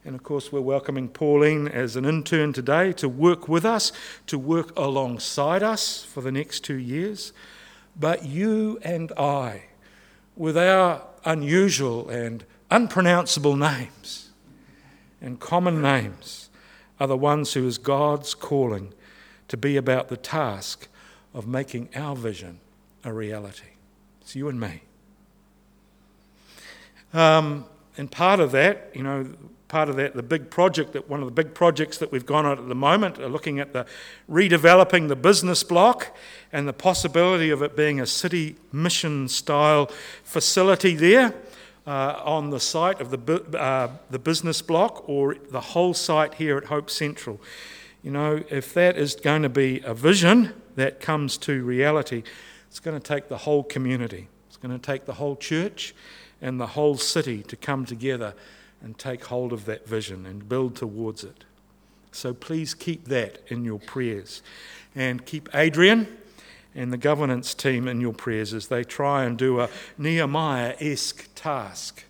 And 0.04 0.16
of 0.16 0.24
course, 0.24 0.50
we're 0.50 0.60
welcoming 0.60 1.08
Pauline 1.08 1.68
as 1.68 1.94
an 1.94 2.04
intern 2.04 2.52
today 2.52 2.92
to 2.94 3.08
work 3.08 3.48
with 3.48 3.64
us, 3.64 3.92
to 4.26 4.36
work 4.36 4.76
alongside 4.76 5.62
us 5.62 6.04
for 6.04 6.20
the 6.20 6.32
next 6.32 6.60
two 6.60 6.78
years. 6.78 7.32
But 7.98 8.24
you 8.24 8.78
and 8.82 9.12
I, 9.12 9.64
with 10.36 10.56
our 10.56 11.02
unusual 11.24 12.08
and 12.08 12.44
unpronounceable 12.70 13.56
names 13.56 14.30
and 15.20 15.38
common 15.38 15.82
names, 15.82 16.48
are 16.98 17.06
the 17.06 17.16
ones 17.16 17.52
who 17.54 17.66
is 17.66 17.78
God's 17.78 18.34
calling 18.34 18.94
to 19.48 19.56
be 19.56 19.76
about 19.76 20.08
the 20.08 20.16
task 20.16 20.88
of 21.34 21.46
making 21.46 21.88
our 21.94 22.14
vision 22.14 22.60
a 23.04 23.12
reality. 23.12 23.72
It's 24.20 24.36
you 24.36 24.48
and 24.48 24.60
me. 24.60 24.82
Um, 27.12 27.66
and 27.98 28.10
part 28.10 28.40
of 28.40 28.52
that, 28.52 28.90
you 28.94 29.02
know, 29.02 29.26
part 29.72 29.88
of 29.88 29.96
that, 29.96 30.14
the 30.14 30.22
big 30.22 30.50
project 30.50 30.92
that 30.92 31.08
one 31.08 31.20
of 31.20 31.26
the 31.26 31.32
big 31.32 31.54
projects 31.54 31.96
that 31.96 32.12
we've 32.12 32.26
gone 32.26 32.44
on 32.44 32.58
at 32.58 32.68
the 32.68 32.74
moment 32.74 33.18
are 33.18 33.28
looking 33.30 33.58
at 33.58 33.72
the 33.72 33.86
redeveloping 34.30 35.08
the 35.08 35.16
business 35.16 35.64
block 35.64 36.14
and 36.52 36.68
the 36.68 36.74
possibility 36.74 37.48
of 37.48 37.62
it 37.62 37.74
being 37.74 37.98
a 37.98 38.04
city 38.04 38.54
mission 38.70 39.26
style 39.28 39.90
facility 40.24 40.94
there. 40.94 41.34
Uh, 41.84 42.22
on 42.24 42.50
the 42.50 42.60
site 42.60 43.00
of 43.00 43.10
the, 43.10 43.58
uh, 43.58 43.88
the 44.08 44.18
business 44.18 44.62
block 44.62 45.02
or 45.08 45.34
the 45.50 45.60
whole 45.60 45.92
site 45.92 46.34
here 46.34 46.56
at 46.56 46.66
Hope 46.66 46.88
Central. 46.88 47.40
You 48.04 48.12
know, 48.12 48.44
if 48.50 48.72
that 48.74 48.96
is 48.96 49.16
going 49.16 49.42
to 49.42 49.48
be 49.48 49.80
a 49.84 49.92
vision 49.92 50.54
that 50.76 51.00
comes 51.00 51.36
to 51.38 51.64
reality, 51.64 52.22
it's 52.68 52.78
going 52.78 52.96
to 52.96 53.02
take 53.02 53.26
the 53.26 53.38
whole 53.38 53.64
community, 53.64 54.28
it's 54.46 54.56
going 54.56 54.70
to 54.70 54.78
take 54.78 55.06
the 55.06 55.14
whole 55.14 55.34
church 55.34 55.92
and 56.40 56.60
the 56.60 56.68
whole 56.68 56.96
city 56.96 57.42
to 57.42 57.56
come 57.56 57.84
together 57.84 58.34
and 58.82 58.98
take 58.98 59.24
hold 59.26 59.52
of 59.52 59.64
that 59.66 59.86
vision 59.86 60.26
and 60.26 60.48
build 60.48 60.76
towards 60.76 61.24
it. 61.24 61.44
So 62.10 62.34
please 62.34 62.74
keep 62.74 63.06
that 63.06 63.40
in 63.48 63.64
your 63.64 63.78
prayers. 63.78 64.42
And 64.94 65.24
keep 65.24 65.48
Adrian 65.54 66.08
and 66.74 66.92
the 66.92 66.98
governance 66.98 67.54
team 67.54 67.88
in 67.88 68.00
your 68.00 68.12
prayers 68.12 68.52
as 68.52 68.68
they 68.68 68.84
try 68.84 69.24
and 69.24 69.38
do 69.38 69.60
a 69.60 69.68
Nehemiah 69.96 70.74
esque 70.80 71.28
task 71.34 72.04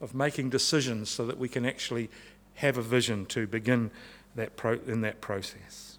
of 0.00 0.14
making 0.14 0.50
decisions 0.50 1.10
so 1.10 1.26
that 1.26 1.38
we 1.38 1.48
can 1.48 1.64
actually 1.64 2.10
have 2.54 2.78
a 2.78 2.82
vision 2.82 3.26
to 3.26 3.46
begin 3.46 3.90
that 4.34 4.56
pro- 4.56 4.80
in 4.86 5.00
that 5.02 5.20
process. 5.20 5.98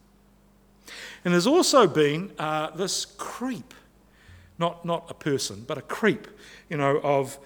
And 1.24 1.34
there's 1.34 1.48
also 1.48 1.88
been 1.88 2.32
uh, 2.40 2.70
this 2.72 3.06
creep, 3.06 3.74
not, 4.58 4.86
not 4.86 5.10
a 5.10 5.14
person, 5.14 5.66
but 5.68 5.78
a 5.78 5.82
creep, 5.82 6.28
you 6.70 6.78
know, 6.78 7.00
of 7.02 7.38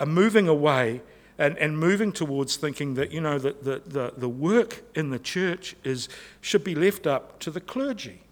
a 0.00 0.06
moving 0.06 0.48
away 0.48 1.02
and, 1.38 1.56
and 1.58 1.78
moving 1.78 2.10
towards 2.12 2.56
thinking 2.56 2.94
that, 2.94 3.12
you 3.12 3.20
know, 3.20 3.38
that 3.38 3.64
the, 3.64 3.80
the, 3.86 4.12
the 4.16 4.28
work 4.28 4.82
in 4.94 5.10
the 5.10 5.18
church 5.18 5.76
is, 5.84 6.08
should 6.40 6.64
be 6.64 6.74
left 6.74 7.06
up 7.06 7.38
to 7.40 7.50
the 7.50 7.60
clergy, 7.60 8.22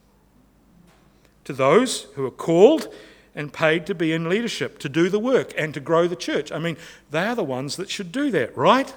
to 1.44 1.52
those 1.52 2.02
who 2.14 2.26
are 2.26 2.32
called 2.32 2.92
and 3.34 3.52
paid 3.52 3.86
to 3.86 3.94
be 3.94 4.12
in 4.12 4.28
leadership, 4.28 4.78
to 4.80 4.88
do 4.88 5.08
the 5.08 5.20
work 5.20 5.52
and 5.56 5.72
to 5.74 5.80
grow 5.80 6.08
the 6.08 6.16
church. 6.16 6.50
I 6.50 6.58
mean, 6.58 6.76
they 7.10 7.20
are 7.20 7.36
the 7.36 7.44
ones 7.44 7.76
that 7.76 7.88
should 7.88 8.10
do 8.10 8.30
that, 8.32 8.56
right? 8.56 8.92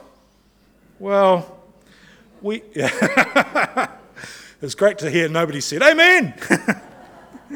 Well, 0.98 1.60
we. 2.42 2.64
it's 4.62 4.76
great 4.76 4.98
to 5.00 5.12
hear 5.12 5.30
nobody 5.30 5.62
said, 5.62 5.84
Amen! 5.84 6.34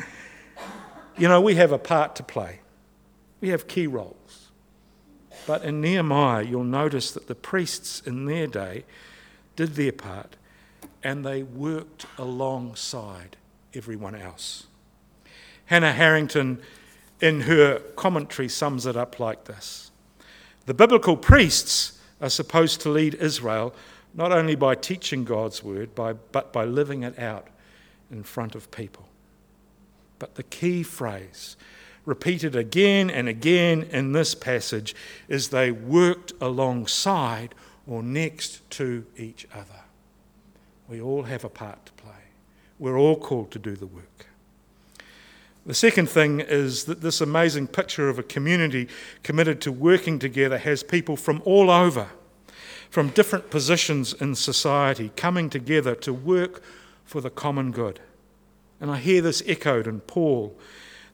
you 1.17 1.27
know, 1.27 1.41
we 1.41 1.55
have 1.55 1.71
a 1.71 1.79
part 1.79 2.15
to 2.17 2.23
play, 2.23 2.59
we 3.41 3.49
have 3.49 3.67
key 3.67 3.87
roles. 3.87 4.22
But 5.45 5.63
in 5.63 5.81
Nehemiah, 5.81 6.43
you'll 6.43 6.63
notice 6.63 7.11
that 7.11 7.27
the 7.27 7.35
priests 7.35 8.01
in 8.05 8.25
their 8.25 8.47
day 8.47 8.85
did 9.55 9.75
their 9.75 9.91
part 9.91 10.35
and 11.03 11.25
they 11.25 11.43
worked 11.43 12.05
alongside 12.17 13.35
everyone 13.73 14.15
else. 14.15 14.67
Hannah 15.65 15.93
Harrington, 15.93 16.61
in 17.21 17.41
her 17.41 17.79
commentary, 17.95 18.47
sums 18.49 18.85
it 18.85 18.95
up 18.95 19.19
like 19.19 19.45
this 19.45 19.91
The 20.65 20.73
biblical 20.73 21.17
priests 21.17 21.99
are 22.21 22.29
supposed 22.29 22.81
to 22.81 22.89
lead 22.89 23.15
Israel 23.15 23.73
not 24.13 24.31
only 24.31 24.55
by 24.55 24.75
teaching 24.75 25.23
God's 25.23 25.63
word, 25.63 25.95
but 25.95 26.53
by 26.53 26.63
living 26.63 27.03
it 27.03 27.17
out 27.17 27.47
in 28.11 28.23
front 28.23 28.55
of 28.55 28.69
people. 28.69 29.07
But 30.19 30.35
the 30.35 30.43
key 30.43 30.83
phrase, 30.83 31.57
repeated 32.05 32.55
again 32.55 33.09
and 33.09 33.27
again 33.27 33.83
in 33.83 34.11
this 34.11 34.35
passage, 34.35 34.95
is 35.27 35.49
they 35.49 35.71
worked 35.71 36.33
alongside 36.41 37.55
or 37.87 38.03
next 38.03 38.69
to 38.71 39.05
each 39.17 39.47
other. 39.53 39.81
We 40.89 41.01
all 41.01 41.23
have 41.23 41.43
a 41.43 41.49
part 41.49 41.85
to 41.85 41.91
play. 41.93 42.11
We're 42.79 42.97
all 42.97 43.15
called 43.15 43.51
to 43.51 43.59
do 43.59 43.75
the 43.75 43.87
work. 43.87 44.27
The 45.65 45.73
second 45.73 46.09
thing 46.09 46.41
is 46.41 46.85
that 46.85 47.01
this 47.01 47.21
amazing 47.21 47.67
picture 47.67 48.09
of 48.09 48.19
a 48.19 48.23
community 48.23 48.89
committed 49.23 49.61
to 49.61 49.71
working 49.71 50.19
together 50.19 50.57
has 50.57 50.83
people 50.83 51.15
from 51.15 51.41
all 51.45 51.69
over, 51.69 52.09
from 52.89 53.09
different 53.09 53.49
positions 53.49 54.13
in 54.13 54.35
society, 54.35 55.11
coming 55.15 55.49
together 55.49 55.95
to 55.95 56.11
work 56.11 56.61
for 57.05 57.21
the 57.21 57.29
common 57.29 57.71
good. 57.71 58.01
And 58.81 58.91
I 58.91 58.97
hear 58.97 59.21
this 59.21 59.41
echoed 59.45 59.87
in 59.87 60.01
Paul 60.01 60.53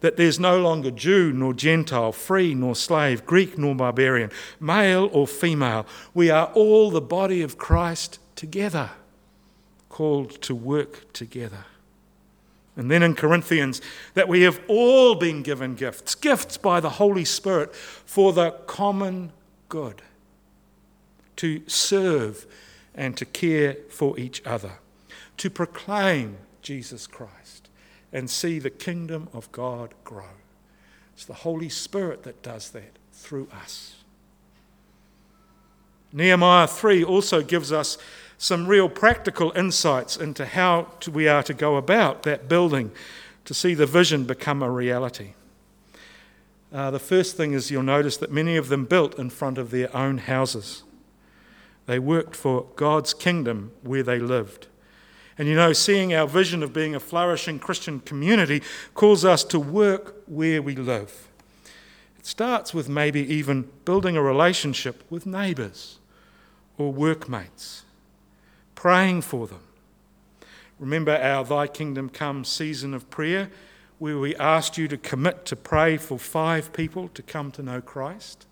that 0.02 0.18
there's 0.18 0.40
no 0.40 0.60
longer 0.60 0.92
Jew 0.92 1.34
nor 1.34 1.54
Gentile, 1.54 2.12
free 2.12 2.54
nor 2.54 2.76
slave, 2.76 3.26
Greek 3.26 3.58
nor 3.58 3.76
barbarian, 3.76 4.32
male 4.60 5.10
or 5.12 5.28
female. 5.28 5.86
We 6.14 6.30
are 6.30 6.52
all 6.54 6.90
the 6.90 7.02
body 7.02 7.42
of 7.42 7.58
Christ 7.58 8.20
together, 8.36 8.92
called 9.90 10.42
to 10.44 10.56
work 10.56 11.12
together. 11.12 11.66
And 12.78 12.90
then 12.90 13.04
in 13.04 13.14
Corinthians, 13.14 13.82
that 14.14 14.30
we 14.30 14.44
have 14.44 14.62
all 14.70 15.16
been 15.16 15.44
given 15.44 15.76
gifts, 15.76 16.16
gifts 16.16 16.56
by 16.56 16.80
the 16.80 16.92
Holy 16.92 17.26
Spirit 17.26 17.76
for 17.76 18.32
the 18.32 18.52
common 18.68 19.34
good, 19.68 20.02
to 21.36 21.62
serve 21.68 22.46
and 22.96 23.18
to 23.18 23.26
care 23.26 23.76
for 23.90 24.18
each 24.18 24.42
other, 24.46 24.74
to 25.38 25.50
proclaim 25.50 26.38
Jesus 26.62 27.06
Christ 27.06 27.39
and 28.12 28.30
see 28.30 28.60
the 28.60 28.70
kingdom 28.70 29.30
of 29.34 29.52
God 29.52 29.94
grow. 30.04 30.36
It's 31.14 31.26
the 31.26 31.34
Holy 31.34 31.70
Spirit 31.70 32.24
that 32.24 32.42
does 32.42 32.72
that 32.72 32.98
through 33.12 33.48
us. 33.54 33.96
Nehemiah 36.12 36.68
3 36.68 37.04
also 37.04 37.42
gives 37.42 37.72
us 37.72 37.98
some 38.38 38.68
real 38.68 38.90
practical 38.90 39.52
insights 39.56 40.16
into 40.16 40.46
how 40.46 40.88
we 41.12 41.28
are 41.28 41.44
to 41.44 41.54
go 41.54 41.76
about 41.76 42.24
that 42.24 42.48
building 42.48 42.92
to 43.46 43.54
see 43.54 43.74
the 43.74 43.86
vision 43.86 44.24
become 44.24 44.64
a 44.64 44.72
reality. 44.72 45.34
Uh, 46.72 46.90
the 46.90 47.00
first 47.00 47.36
thing 47.36 47.54
is 47.54 47.70
you'll 47.70 47.84
notice 47.84 48.16
that 48.18 48.32
many 48.32 48.56
of 48.56 48.70
them 48.70 48.86
built 48.86 49.18
in 49.20 49.30
front 49.30 49.58
of 49.58 49.72
their 49.72 49.96
own 49.96 50.20
houses. 50.20 50.84
They 51.86 52.00
worked 52.00 52.36
for 52.36 52.68
God's 52.76 53.14
kingdom 53.14 53.72
where 53.84 54.04
they 54.04 54.20
lived. 54.20 54.68
And 55.40 55.48
you 55.48 55.56
know, 55.56 55.74
seeing 55.74 56.14
our 56.14 56.28
vision 56.28 56.62
of 56.62 56.74
being 56.74 56.94
a 56.94 57.00
flourishing 57.00 57.58
Christian 57.58 58.02
community 58.02 58.62
calls 58.94 59.24
us 59.24 59.44
to 59.46 59.60
work 59.60 60.22
where 60.28 60.62
we 60.62 60.76
live. 60.76 61.30
It 62.20 62.26
starts 62.26 62.74
with 62.74 62.90
maybe 62.90 63.22
even 63.34 63.70
building 63.86 64.18
a 64.18 64.22
relationship 64.22 65.04
with 65.10 65.26
neighbours 65.26 65.98
or 66.78 66.92
workmates 66.92 67.86
praying 68.76 69.22
for 69.22 69.46
them. 69.48 69.60
Remember 70.80 71.14
our 71.16 71.44
Thy 71.44 71.68
Kingdom 71.68 72.10
Come 72.10 72.46
season 72.46 72.94
of 72.94 73.10
prayer, 73.10 73.50
where 73.98 74.18
we 74.18 74.36
asked 74.38 74.78
you 74.78 74.88
to 74.88 74.98
commit 74.98 75.46
to 75.48 75.58
pray 75.58 75.98
for 75.98 76.18
five 76.18 76.72
people 76.72 77.10
to 77.10 77.22
come 77.22 77.52
to 77.52 77.62
know 77.62 77.82
Christ? 77.82 78.46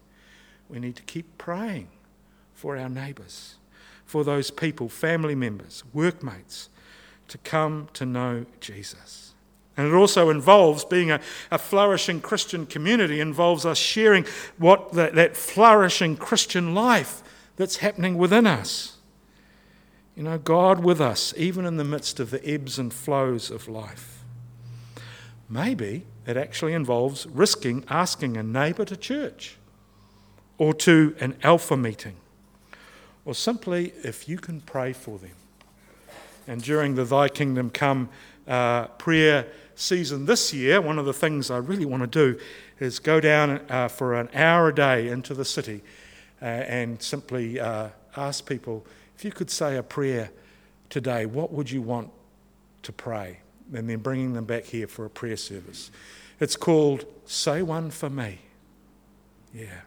We 0.67 0.79
need 0.79 0.97
to 0.97 1.03
keep 1.03 1.37
praying 1.37 1.87
for 2.53 2.75
our 2.77 2.89
neighbours, 2.89 3.55
for 4.05 4.25
those 4.25 4.51
people, 4.51 4.89
family 4.89 5.35
members, 5.35 5.83
workmates, 5.93 6.67
to 7.27 7.37
come 7.39 7.89
to 7.93 8.05
know 8.05 8.45
Jesus. 8.59 9.33
And 9.75 9.87
it 9.87 9.93
also 9.93 10.29
involves 10.31 10.83
being 10.83 11.11
a, 11.11 11.21
a 11.51 11.59
flourishing 11.59 12.19
Christian 12.19 12.65
community, 12.65 13.19
involves 13.19 13.65
us 13.65 13.77
sharing 13.77 14.25
what 14.57 14.93
that, 14.93 15.13
that 15.13 15.37
flourishing 15.37 16.17
Christian 16.17 16.73
life 16.73 17.21
that's 17.57 17.77
happening 17.77 18.17
within 18.17 18.47
us. 18.47 18.97
You 20.15 20.23
know, 20.23 20.39
God 20.39 20.83
with 20.83 20.99
us, 20.99 21.31
even 21.37 21.63
in 21.65 21.77
the 21.77 21.83
midst 21.83 22.19
of 22.19 22.31
the 22.31 22.43
ebbs 22.47 22.79
and 22.79 22.91
flows 22.91 23.51
of 23.51 23.67
life. 23.67 24.23
Maybe 25.47 26.05
it 26.25 26.37
actually 26.37 26.73
involves 26.73 27.27
risking 27.27 27.85
asking 27.87 28.35
a 28.35 28.43
neighbour 28.43 28.83
to 28.85 28.97
church 28.97 29.57
or 30.57 30.73
to 30.73 31.15
an 31.19 31.37
alpha 31.43 31.77
meeting, 31.77 32.15
or 33.25 33.35
simply 33.35 33.93
if 34.03 34.27
you 34.27 34.37
can 34.37 34.59
pray 34.59 34.91
for 34.91 35.19
them. 35.19 35.35
And 36.47 36.61
during 36.61 36.95
the 36.95 37.05
Thy 37.05 37.27
Kingdom 37.27 37.69
Come 37.69 38.09
uh, 38.47 38.87
prayer 38.87 39.47
season 39.75 40.25
this 40.25 40.53
year, 40.53 40.81
one 40.81 40.97
of 40.97 41.05
the 41.05 41.13
things 41.13 41.51
I 41.51 41.57
really 41.57 41.85
want 41.85 42.03
to 42.03 42.07
do 42.07 42.39
is 42.79 42.99
go 42.99 43.19
down 43.19 43.61
uh, 43.69 43.87
for 43.87 44.15
an 44.15 44.29
hour 44.33 44.69
a 44.69 44.75
day 44.75 45.09
into 45.09 45.33
the 45.33 45.45
city 45.45 45.81
uh, 46.41 46.45
and 46.45 47.01
simply 47.01 47.59
uh, 47.59 47.89
ask 48.15 48.45
people 48.45 48.85
if 49.17 49.25
you 49.25 49.31
could 49.31 49.49
say 49.49 49.77
a 49.77 49.83
prayer 49.83 50.29
today, 50.89 51.25
what 51.25 51.51
would 51.51 51.71
you 51.71 51.81
want 51.81 52.11
to 52.83 52.91
pray? 52.91 53.39
And 53.73 53.89
then 53.89 53.99
bringing 53.99 54.33
them 54.33 54.45
back 54.45 54.65
here 54.65 54.87
for 54.87 55.05
a 55.05 55.09
prayer 55.09 55.37
service. 55.37 55.89
It's 56.39 56.55
called 56.55 57.05
Say 57.25 57.63
One 57.63 57.89
for 57.89 58.11
Me. 58.11 58.37
Yeah. 59.53 59.81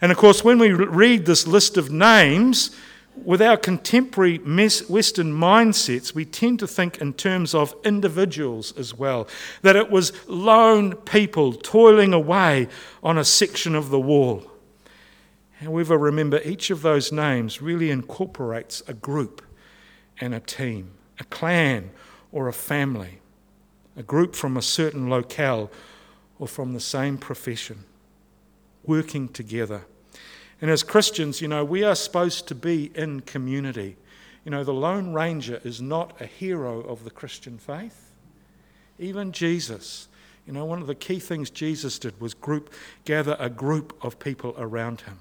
And 0.00 0.10
of 0.10 0.16
course, 0.16 0.42
when 0.42 0.58
we 0.58 0.72
read 0.72 1.26
this 1.26 1.46
list 1.46 1.76
of 1.76 1.90
names, 1.90 2.74
with 3.16 3.42
our 3.42 3.56
contemporary 3.56 4.38
Western 4.38 5.32
mindsets, 5.32 6.14
we 6.14 6.24
tend 6.24 6.58
to 6.60 6.66
think 6.66 6.98
in 6.98 7.12
terms 7.12 7.54
of 7.54 7.74
individuals 7.84 8.72
as 8.78 8.94
well. 8.94 9.28
That 9.62 9.76
it 9.76 9.90
was 9.90 10.12
lone 10.26 10.94
people 10.96 11.52
toiling 11.52 12.12
away 12.12 12.68
on 13.02 13.18
a 13.18 13.24
section 13.24 13.74
of 13.74 13.90
the 13.90 14.00
wall. 14.00 14.50
However, 15.60 15.98
remember, 15.98 16.40
each 16.42 16.70
of 16.70 16.82
those 16.82 17.12
names 17.12 17.60
really 17.60 17.90
incorporates 17.90 18.82
a 18.88 18.94
group 18.94 19.42
and 20.20 20.34
a 20.34 20.40
team, 20.40 20.92
a 21.18 21.24
clan 21.24 21.90
or 22.32 22.48
a 22.48 22.52
family, 22.52 23.18
a 23.96 24.02
group 24.02 24.34
from 24.34 24.56
a 24.56 24.62
certain 24.62 25.10
locale 25.10 25.70
or 26.38 26.48
from 26.48 26.72
the 26.72 26.80
same 26.80 27.18
profession, 27.18 27.84
working 28.84 29.28
together. 29.28 29.84
And 30.60 30.70
as 30.70 30.82
Christians, 30.82 31.40
you 31.40 31.48
know, 31.48 31.64
we 31.64 31.84
are 31.84 31.94
supposed 31.94 32.46
to 32.48 32.54
be 32.54 32.90
in 32.94 33.20
community. 33.20 33.96
You 34.44 34.50
know, 34.50 34.64
the 34.64 34.74
Lone 34.74 35.12
Ranger 35.12 35.60
is 35.64 35.80
not 35.80 36.20
a 36.20 36.26
hero 36.26 36.80
of 36.80 37.04
the 37.04 37.10
Christian 37.10 37.58
faith. 37.58 38.12
Even 38.98 39.32
Jesus, 39.32 40.08
you 40.46 40.52
know, 40.52 40.64
one 40.64 40.80
of 40.80 40.86
the 40.86 40.94
key 40.94 41.18
things 41.18 41.48
Jesus 41.48 41.98
did 41.98 42.20
was 42.20 42.34
group, 42.34 42.72
gather 43.04 43.36
a 43.38 43.48
group 43.48 43.96
of 44.02 44.18
people 44.18 44.54
around 44.58 45.02
him. 45.02 45.18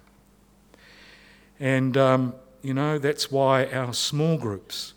And, 1.60 1.96
um, 1.96 2.34
you 2.62 2.74
know, 2.74 2.98
that's 2.98 3.32
why 3.32 3.66
our 3.68 3.94
small 3.94 4.38
groups 4.38 4.94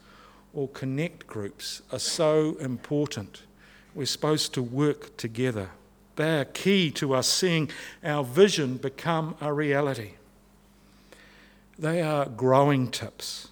or 0.55 0.68
connect 0.68 1.26
groups 1.26 1.83
are 1.92 1.98
so 1.98 2.57
important. 2.61 3.42
We're 3.94 4.07
supposed 4.07 4.55
to 4.55 4.62
work 4.62 5.16
together. 5.16 5.70
They 6.16 6.40
are 6.40 6.44
key 6.44 6.90
to 6.92 7.14
us 7.14 7.28
seeing 7.28 7.70
our 8.05 8.24
vision 8.24 8.76
become 8.76 9.37
a 9.40 9.52
reality. 9.52 10.12
They 11.83 12.01
are 12.01 12.27
growing 12.27 12.92
tips. 12.92 13.49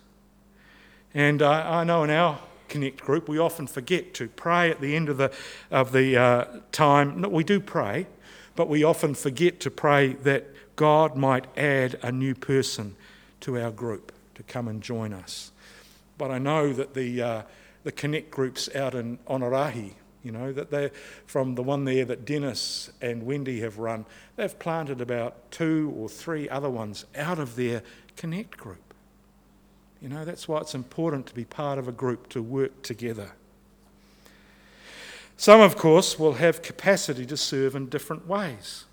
And 1.12 1.43
uh, 1.43 1.51
I 1.51 1.83
know 1.83 2.05
in 2.05 2.11
our 2.11 2.38
Connect 2.69 3.01
group, 3.01 3.29
we 3.29 3.38
often 3.38 3.66
forget 3.66 4.14
to 4.14 4.29
pray 4.29 4.71
at 4.71 4.81
the 4.81 4.95
end 4.95 5.09
of 5.09 5.16
the, 5.16 5.33
of 5.69 5.90
the 5.90 6.16
uh, 6.16 6.45
time. 6.71 7.23
No, 7.23 7.29
we 7.29 7.43
do 7.43 7.59
pray, 7.59 8.07
but 8.55 8.69
we 8.69 8.85
often 8.85 9.16
forget 9.16 9.59
to 9.59 9.71
pray 9.73 10.12
that 10.23 10.47
God 10.77 11.16
might 11.16 11.47
add 11.59 11.99
a 12.03 12.12
new 12.12 12.37
person 12.37 12.95
to 13.40 13.59
our 13.59 13.73
group 13.73 14.12
to 14.37 14.45
come 14.45 14.69
and 14.69 14.81
join 14.81 15.12
us. 15.12 15.51
But 16.16 16.31
I 16.31 16.38
know 16.38 16.73
that 16.73 16.95
the, 16.95 17.21
uh, 17.21 17.43
the 17.83 17.90
Connect 17.90 18.31
groups 18.31 18.73
out 18.77 18.95
in 18.95 19.19
Onerahi, 19.27 19.95
you 20.23 20.31
know, 20.31 20.53
that 20.53 20.71
they're 20.71 20.93
from 21.27 21.55
the 21.55 21.62
one 21.62 21.85
there 21.85 22.05
that 22.05 22.25
Dennis 22.25 22.90
and 23.01 23.25
Wendy 23.25 23.61
have 23.61 23.79
run, 23.79 24.05
they've 24.37 24.59
planted 24.59 25.01
about 25.01 25.51
two 25.51 25.93
or 25.97 26.09
three 26.09 26.49
other 26.49 26.71
ones 26.71 27.07
out 27.16 27.38
of 27.38 27.57
their 27.57 27.83
Connect 28.16 28.57
group. 28.57 28.94
You 30.01 30.09
know, 30.09 30.25
that's 30.25 30.49
why 30.49 30.61
it's 30.61 30.75
important 30.75 31.27
to 31.27 31.35
be 31.35 31.44
part 31.44 31.79
of 31.79 31.87
a 31.87 31.92
group, 31.92 32.29
to 32.31 32.42
work 32.42 32.83
together. 32.83 33.33
Some, 35.37 35.61
of 35.61 35.77
course, 35.77 36.18
will 36.18 36.35
have 36.35 36.62
capacity 36.62 37.25
to 37.27 37.37
serve 37.37 37.75
in 37.75 37.88
different 37.88 38.27
ways. 38.27 38.85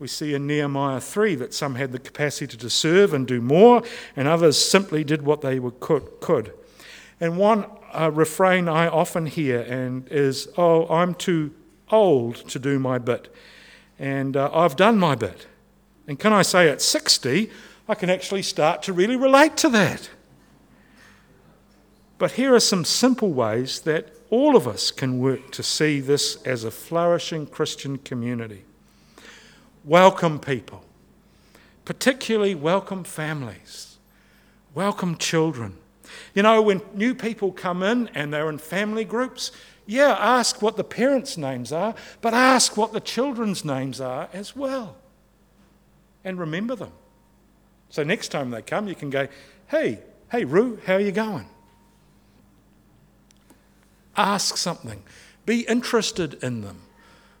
We 0.00 0.08
see 0.08 0.34
in 0.34 0.46
Nehemiah 0.46 1.00
3 1.00 1.34
that 1.36 1.52
some 1.52 1.74
had 1.74 1.92
the 1.92 1.98
capacity 1.98 2.56
to 2.56 2.70
serve 2.70 3.12
and 3.12 3.26
do 3.26 3.40
more, 3.40 3.82
and 4.16 4.26
others 4.26 4.56
simply 4.56 5.04
did 5.04 5.22
what 5.22 5.42
they 5.42 5.60
could. 5.78 6.52
And 7.20 7.36
one 7.36 7.66
uh, 7.92 8.10
refrain 8.10 8.68
I 8.68 8.88
often 8.88 9.26
hear 9.26 9.60
and 9.60 10.08
is, 10.08 10.48
"Oh, 10.56 10.88
I'm 10.88 11.14
too 11.14 11.52
old 11.90 12.36
to 12.48 12.58
do 12.58 12.78
my 12.78 12.98
bit, 12.98 13.32
and 13.98 14.36
uh, 14.36 14.50
I've 14.54 14.76
done 14.76 14.98
my 14.98 15.14
bit." 15.14 15.46
And 16.06 16.18
can 16.18 16.32
I 16.32 16.42
say, 16.42 16.68
at 16.68 16.80
60, 16.82 17.50
I 17.90 17.96
can 17.96 18.08
actually 18.08 18.42
start 18.42 18.84
to 18.84 18.92
really 18.92 19.16
relate 19.16 19.56
to 19.58 19.68
that. 19.70 20.10
But 22.18 22.30
here 22.30 22.54
are 22.54 22.60
some 22.60 22.84
simple 22.84 23.32
ways 23.32 23.80
that 23.80 24.14
all 24.30 24.54
of 24.54 24.68
us 24.68 24.92
can 24.92 25.18
work 25.18 25.50
to 25.50 25.64
see 25.64 25.98
this 25.98 26.40
as 26.44 26.62
a 26.62 26.70
flourishing 26.70 27.48
Christian 27.48 27.98
community. 27.98 28.62
Welcome 29.84 30.38
people, 30.38 30.84
particularly 31.84 32.54
welcome 32.54 33.02
families, 33.02 33.98
welcome 34.72 35.16
children. 35.16 35.76
You 36.32 36.44
know, 36.44 36.62
when 36.62 36.82
new 36.94 37.12
people 37.12 37.50
come 37.50 37.82
in 37.82 38.06
and 38.14 38.32
they're 38.32 38.50
in 38.50 38.58
family 38.58 39.04
groups, 39.04 39.50
yeah, 39.84 40.16
ask 40.16 40.62
what 40.62 40.76
the 40.76 40.84
parents' 40.84 41.36
names 41.36 41.72
are, 41.72 41.96
but 42.20 42.34
ask 42.34 42.76
what 42.76 42.92
the 42.92 43.00
children's 43.00 43.64
names 43.64 44.00
are 44.00 44.28
as 44.32 44.54
well. 44.54 44.94
And 46.22 46.38
remember 46.38 46.76
them. 46.76 46.92
So 47.90 48.04
next 48.04 48.28
time 48.28 48.50
they 48.50 48.62
come, 48.62 48.86
you 48.88 48.94
can 48.94 49.10
go, 49.10 49.26
hey, 49.66 49.98
hey, 50.30 50.44
Rue, 50.44 50.80
how 50.86 50.94
are 50.94 51.00
you 51.00 51.12
going? 51.12 51.46
Ask 54.16 54.56
something. 54.56 55.02
Be 55.44 55.62
interested 55.62 56.42
in 56.42 56.62
them. 56.62 56.82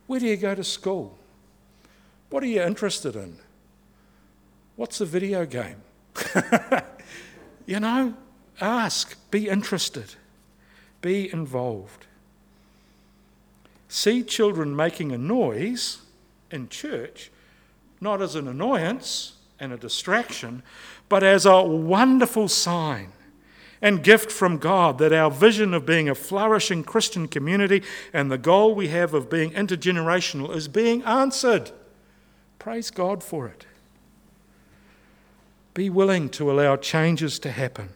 Where 0.06 0.18
do 0.18 0.26
you 0.26 0.36
go 0.36 0.54
to 0.54 0.64
school? 0.64 1.16
What 2.30 2.42
are 2.42 2.46
you 2.46 2.62
interested 2.62 3.14
in? 3.14 3.38
What's 4.74 5.00
a 5.00 5.06
video 5.06 5.46
game? 5.46 5.82
you 7.66 7.78
know, 7.78 8.14
ask, 8.60 9.16
be 9.30 9.48
interested, 9.48 10.14
be 11.00 11.32
involved. 11.32 12.06
See 13.88 14.22
children 14.22 14.74
making 14.74 15.12
a 15.12 15.18
noise 15.18 15.98
in 16.50 16.68
church, 16.68 17.30
not 18.00 18.22
as 18.22 18.34
an 18.34 18.48
annoyance 18.48 19.34
and 19.60 19.72
a 19.72 19.76
distraction, 19.76 20.62
but 21.08 21.22
as 21.22 21.46
a 21.46 21.62
wonderful 21.62 22.48
sign 22.48 23.12
and 23.82 24.02
gift 24.02 24.30
from 24.32 24.58
God 24.58 24.98
that 24.98 25.12
our 25.12 25.30
vision 25.30 25.72
of 25.74 25.86
being 25.86 26.08
a 26.08 26.14
flourishing 26.14 26.82
Christian 26.82 27.28
community 27.28 27.82
and 28.12 28.30
the 28.30 28.38
goal 28.38 28.74
we 28.74 28.88
have 28.88 29.14
of 29.14 29.30
being 29.30 29.52
intergenerational 29.52 30.54
is 30.54 30.68
being 30.68 31.02
answered. 31.04 31.70
Praise 32.58 32.90
God 32.90 33.22
for 33.22 33.46
it. 33.46 33.66
Be 35.72 35.88
willing 35.88 36.28
to 36.30 36.50
allow 36.50 36.76
changes 36.76 37.38
to 37.40 37.50
happen, 37.50 37.90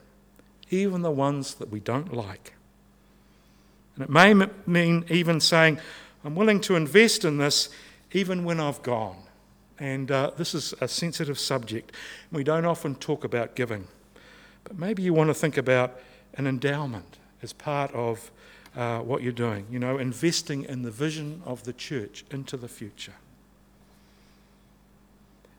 even 0.70 1.02
the 1.02 1.10
ones 1.10 1.54
that 1.56 1.70
we 1.70 1.80
don't 1.80 2.14
like. 2.14 2.54
And 3.96 4.04
it 4.04 4.10
may 4.10 4.34
mean 4.66 5.04
even 5.08 5.40
saying, 5.40 5.78
I'm 6.24 6.34
willing 6.34 6.60
to 6.62 6.76
invest 6.76 7.24
in 7.24 7.38
this 7.38 7.68
even 8.12 8.44
when 8.44 8.60
I've 8.60 8.82
gone. 8.82 9.23
And 9.84 10.10
uh, 10.10 10.30
this 10.38 10.54
is 10.54 10.72
a 10.80 10.88
sensitive 10.88 11.38
subject. 11.38 11.92
We 12.32 12.42
don't 12.42 12.64
often 12.64 12.94
talk 12.94 13.22
about 13.22 13.54
giving. 13.54 13.86
But 14.64 14.78
maybe 14.78 15.02
you 15.02 15.12
want 15.12 15.28
to 15.28 15.34
think 15.34 15.58
about 15.58 16.00
an 16.38 16.46
endowment 16.46 17.18
as 17.42 17.52
part 17.52 17.92
of 17.92 18.30
uh, 18.74 19.00
what 19.00 19.22
you're 19.22 19.30
doing, 19.30 19.66
you 19.70 19.78
know, 19.78 19.98
investing 19.98 20.64
in 20.64 20.80
the 20.80 20.90
vision 20.90 21.42
of 21.44 21.64
the 21.64 21.74
church 21.74 22.24
into 22.30 22.56
the 22.56 22.66
future. 22.66 23.12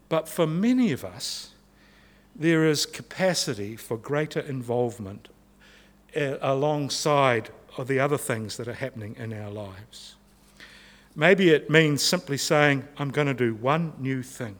But 0.09 0.27
for 0.27 0.47
many 0.47 0.91
of 0.91 1.05
us, 1.05 1.51
there 2.35 2.65
is 2.65 2.87
capacity 2.87 3.75
for 3.75 3.95
greater 3.95 4.39
involvement 4.39 5.27
uh, 6.17 6.37
alongside 6.41 7.51
of 7.77 7.87
the 7.87 7.99
other 7.99 8.17
things 8.17 8.57
that 8.57 8.67
are 8.67 8.73
happening 8.73 9.15
in 9.19 9.33
our 9.33 9.51
lives. 9.51 10.15
Maybe 11.15 11.49
it 11.49 11.69
means 11.69 12.03
simply 12.03 12.37
saying, 12.37 12.85
I'm 12.97 13.09
going 13.09 13.27
to 13.27 13.33
do 13.33 13.55
one 13.55 13.93
new 13.97 14.21
thing. 14.21 14.57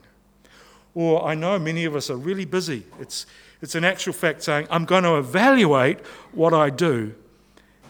Or 0.94 1.26
I 1.26 1.36
know 1.36 1.60
many 1.60 1.84
of 1.84 1.96
us 1.96 2.10
are 2.10 2.16
really 2.16 2.46
busy. 2.46 2.86
It's, 3.00 3.26
it's 3.62 3.76
an 3.76 3.84
actual 3.84 4.14
fact 4.14 4.44
saying, 4.44 4.68
I'm 4.70 4.86
going 4.86 5.04
to 5.04 5.18
evaluate 5.18 6.00
what 6.32 6.54
I 6.54 6.70
do 6.70 7.14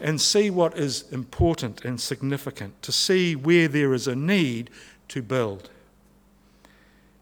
and 0.00 0.20
see 0.20 0.50
what 0.50 0.76
is 0.76 1.04
important 1.12 1.84
and 1.84 2.00
significant, 2.00 2.82
to 2.82 2.92
see 2.92 3.34
where 3.34 3.68
there 3.68 3.94
is 3.94 4.06
a 4.08 4.16
need 4.16 4.70
to 5.08 5.22
build. 5.22 5.70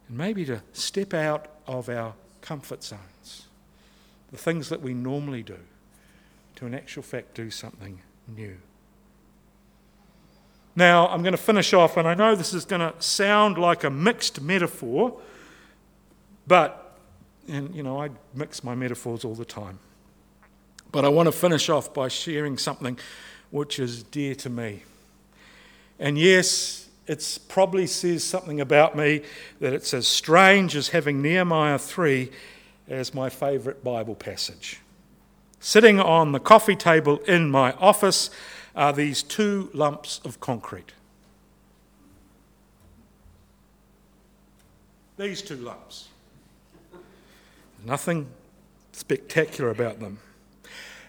And 0.08 0.18
maybe 0.18 0.44
to 0.46 0.62
step 0.72 1.14
out 1.14 1.48
of 1.66 1.88
our 1.88 2.14
comfort 2.40 2.82
zones, 2.82 3.46
the 4.32 4.38
things 4.38 4.70
that 4.70 4.80
we 4.80 4.94
normally 4.94 5.42
do, 5.42 5.58
to 6.56 6.66
in 6.66 6.74
actual 6.74 7.02
fact 7.02 7.34
do 7.34 7.50
something 7.50 8.00
new. 8.26 8.56
Now, 10.76 11.08
I'm 11.08 11.22
going 11.22 11.32
to 11.32 11.38
finish 11.38 11.72
off, 11.72 11.96
and 11.96 12.08
I 12.08 12.14
know 12.14 12.34
this 12.34 12.52
is 12.52 12.64
going 12.64 12.80
to 12.80 12.94
sound 13.00 13.58
like 13.58 13.84
a 13.84 13.90
mixed 13.90 14.40
metaphor, 14.40 15.20
but 16.46 16.84
and, 17.48 17.74
you 17.74 17.82
know, 17.82 18.00
I 18.00 18.10
mix 18.34 18.64
my 18.64 18.74
metaphors 18.74 19.24
all 19.24 19.34
the 19.34 19.44
time. 19.44 19.78
But 20.92 21.04
I 21.04 21.08
want 21.08 21.26
to 21.26 21.32
finish 21.32 21.68
off 21.68 21.92
by 21.92 22.08
sharing 22.08 22.56
something 22.56 22.98
which 23.50 23.78
is 23.78 24.02
dear 24.02 24.34
to 24.36 24.50
me. 24.50 24.82
And 25.98 26.18
yes, 26.18 26.88
it 27.06 27.38
probably 27.48 27.86
says 27.86 28.24
something 28.24 28.60
about 28.60 28.96
me 28.96 29.22
that 29.60 29.72
it's 29.72 29.92
as 29.92 30.08
strange 30.08 30.74
as 30.74 30.88
having 30.88 31.20
Nehemiah 31.20 31.78
3 31.78 32.30
as 32.88 33.14
my 33.14 33.28
favourite 33.28 33.84
Bible 33.84 34.14
passage. 34.14 34.80
Sitting 35.60 36.00
on 36.00 36.32
the 36.32 36.40
coffee 36.40 36.76
table 36.76 37.18
in 37.20 37.50
my 37.50 37.72
office 37.74 38.30
are 38.74 38.92
these 38.92 39.22
two 39.22 39.70
lumps 39.72 40.20
of 40.24 40.40
concrete. 40.40 40.92
These 45.16 45.42
two 45.42 45.56
lumps. 45.56 46.08
Nothing 47.84 48.26
spectacular 48.92 49.70
about 49.70 50.00
them. 50.00 50.18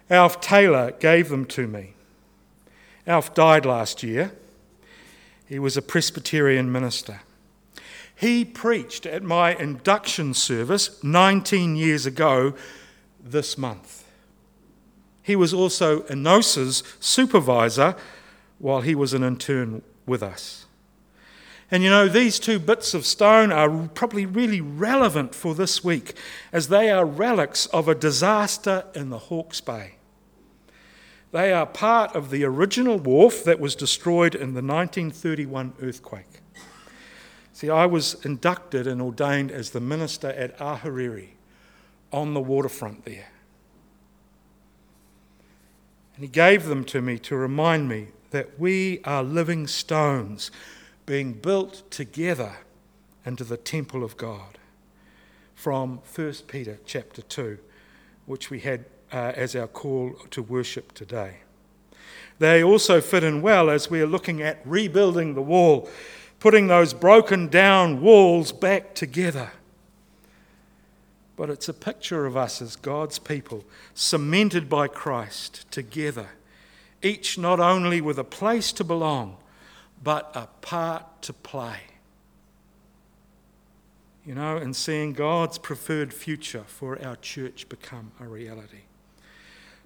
Alf 0.10 0.40
Taylor 0.42 0.92
gave 0.92 1.30
them 1.30 1.46
to 1.46 1.68
me. 1.68 1.94
Alf 3.08 3.34
died 3.34 3.66
last 3.66 4.04
year. 4.04 4.32
He 5.48 5.58
was 5.60 5.78
a 5.78 5.82
Presbyterian 5.82 6.72
minister. 6.72 7.22
He 8.16 8.46
preached 8.46 9.06
at 9.06 9.24
my 9.24 9.56
induction 9.56 10.34
service 10.34 11.04
19 11.04 11.76
years 11.76 12.06
ago 12.06 12.54
this 13.24 13.58
month. 13.58 14.05
He 15.26 15.36
was 15.36 15.56
also 15.56 16.02
Enosa's 16.02 16.84
supervisor 17.00 17.96
while 18.60 18.82
he 18.82 18.94
was 18.94 19.12
an 19.12 19.24
intern 19.24 19.82
with 20.06 20.22
us. 20.22 20.68
And 21.72 21.82
you 21.82 21.90
know, 21.90 22.08
these 22.08 22.38
two 22.38 22.60
bits 22.60 22.94
of 22.94 23.08
stone 23.08 23.52
are 23.52 23.88
probably 23.96 24.28
really 24.28 24.62
relevant 24.62 25.34
for 25.34 25.56
this 25.56 25.84
week 25.84 26.14
as 26.54 26.68
they 26.68 26.92
are 26.92 27.04
relics 27.04 27.66
of 27.68 27.88
a 27.88 27.96
disaster 27.96 28.86
in 28.94 29.10
the 29.10 29.18
Hawke's 29.18 29.62
Bay. 29.62 29.96
They 31.32 31.52
are 31.52 31.66
part 31.66 32.16
of 32.16 32.30
the 32.30 32.44
original 32.44 33.00
wharf 33.00 33.44
that 33.46 33.60
was 33.60 33.76
destroyed 33.76 34.36
in 34.36 34.54
the 34.54 34.62
1931 34.62 35.74
earthquake. 35.82 36.42
See, 37.52 37.72
I 37.72 37.88
was 37.88 38.24
inducted 38.24 38.86
and 38.86 39.02
ordained 39.02 39.50
as 39.50 39.72
the 39.72 39.82
minister 39.82 40.28
at 40.28 40.56
Ahuriri 40.60 41.30
on 42.14 42.36
the 42.36 42.42
waterfront 42.42 43.06
there. 43.06 43.30
And 46.16 46.24
he 46.24 46.30
gave 46.30 46.66
them 46.66 46.86
to 46.86 47.02
me 47.02 47.20
to 47.20 47.36
remind 47.36 47.90
me 47.90 48.08
that 48.32 48.60
we 48.60 49.02
are 49.04 49.24
living 49.24 49.68
stones 49.68 50.50
being 51.06 51.34
built 51.34 51.90
together 51.92 52.58
into 53.26 53.44
the 53.44 53.58
temple 53.58 54.04
of 54.04 54.18
God 54.18 54.58
from 55.56 56.00
1 56.14 56.34
Peter 56.48 56.80
chapter 56.86 57.22
2, 57.22 57.58
which 58.26 58.50
we 58.50 58.60
had 58.60 58.86
uh, 59.12 59.34
as 59.36 59.56
our 59.56 59.68
call 59.68 60.14
to 60.32 60.42
worship 60.42 60.94
today. 60.94 61.38
They 62.40 62.64
also 62.64 63.02
fit 63.02 63.24
in 63.24 63.42
well 63.42 63.70
as 63.70 63.90
we 63.90 64.02
are 64.02 64.08
looking 64.08 64.42
at 64.42 64.60
rebuilding 64.66 65.34
the 65.34 65.42
wall, 65.42 65.90
putting 66.40 66.68
those 66.68 66.94
broken 66.94 67.48
down 67.48 68.02
walls 68.02 68.52
back 68.52 68.94
together. 68.94 69.52
But 71.36 71.50
it's 71.50 71.68
a 71.68 71.74
picture 71.74 72.26
of 72.26 72.38
us 72.38 72.62
as 72.62 72.76
God's 72.76 73.20
people, 73.20 73.66
cemented 73.94 74.70
by 74.70 74.88
Christ 74.88 75.70
together, 75.72 76.30
each 77.02 77.38
not 77.38 77.60
only 77.60 78.00
with 78.00 78.18
a 78.18 78.24
place 78.24 78.72
to 78.74 78.84
belong, 78.84 79.38
but 80.02 80.32
a 80.34 80.48
part 80.62 81.22
to 81.24 81.34
play. 81.34 81.80
You 84.26 84.36
know, 84.36 84.58
and 84.58 84.76
seeing 84.76 85.14
God's 85.14 85.58
preferred 85.58 86.14
future 86.14 86.64
for 86.66 87.02
our 87.04 87.16
church 87.18 87.70
become 87.70 88.12
a 88.20 88.28
reality 88.28 88.86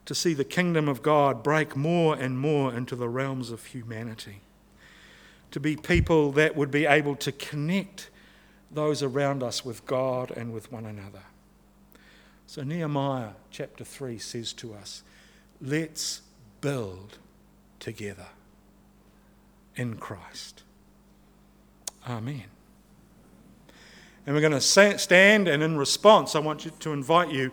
to 0.10 0.16
see 0.16 0.34
the 0.34 0.44
kingdom 0.44 0.90
of 0.90 1.04
God 1.04 1.44
break 1.44 1.76
more 1.76 2.16
and 2.16 2.40
more 2.40 2.74
into 2.74 2.96
the 2.96 3.08
realms 3.08 3.52
of 3.52 3.64
humanity. 3.64 4.42
To 5.52 5.60
be 5.60 5.76
people 5.76 6.32
that 6.32 6.56
would 6.56 6.72
be 6.72 6.88
able 6.88 7.16
to 7.18 7.32
connect 7.32 8.10
those 8.72 9.04
around 9.04 9.44
us 9.44 9.64
with 9.64 9.86
God 9.86 10.32
and 10.32 10.52
with 10.52 10.72
one 10.72 10.88
another. 10.88 11.22
So, 12.50 12.64
Nehemiah 12.64 13.34
chapter 13.52 13.84
3 13.84 14.18
says 14.18 14.54
to 14.54 14.74
us, 14.74 15.04
Let's 15.62 16.22
build 16.62 17.20
together 17.80 18.26
in 19.76 19.98
Christ. 19.98 20.64
Amen. 22.10 22.46
And 24.26 24.34
we're 24.34 24.42
going 24.42 24.60
to 24.60 24.62
stand, 24.62 25.48
and 25.48 25.62
in 25.62 25.78
response, 25.78 26.36
I 26.36 26.40
want 26.40 26.66
you 26.66 26.72
to 26.80 26.92
invite 26.92 27.32
you 27.32 27.52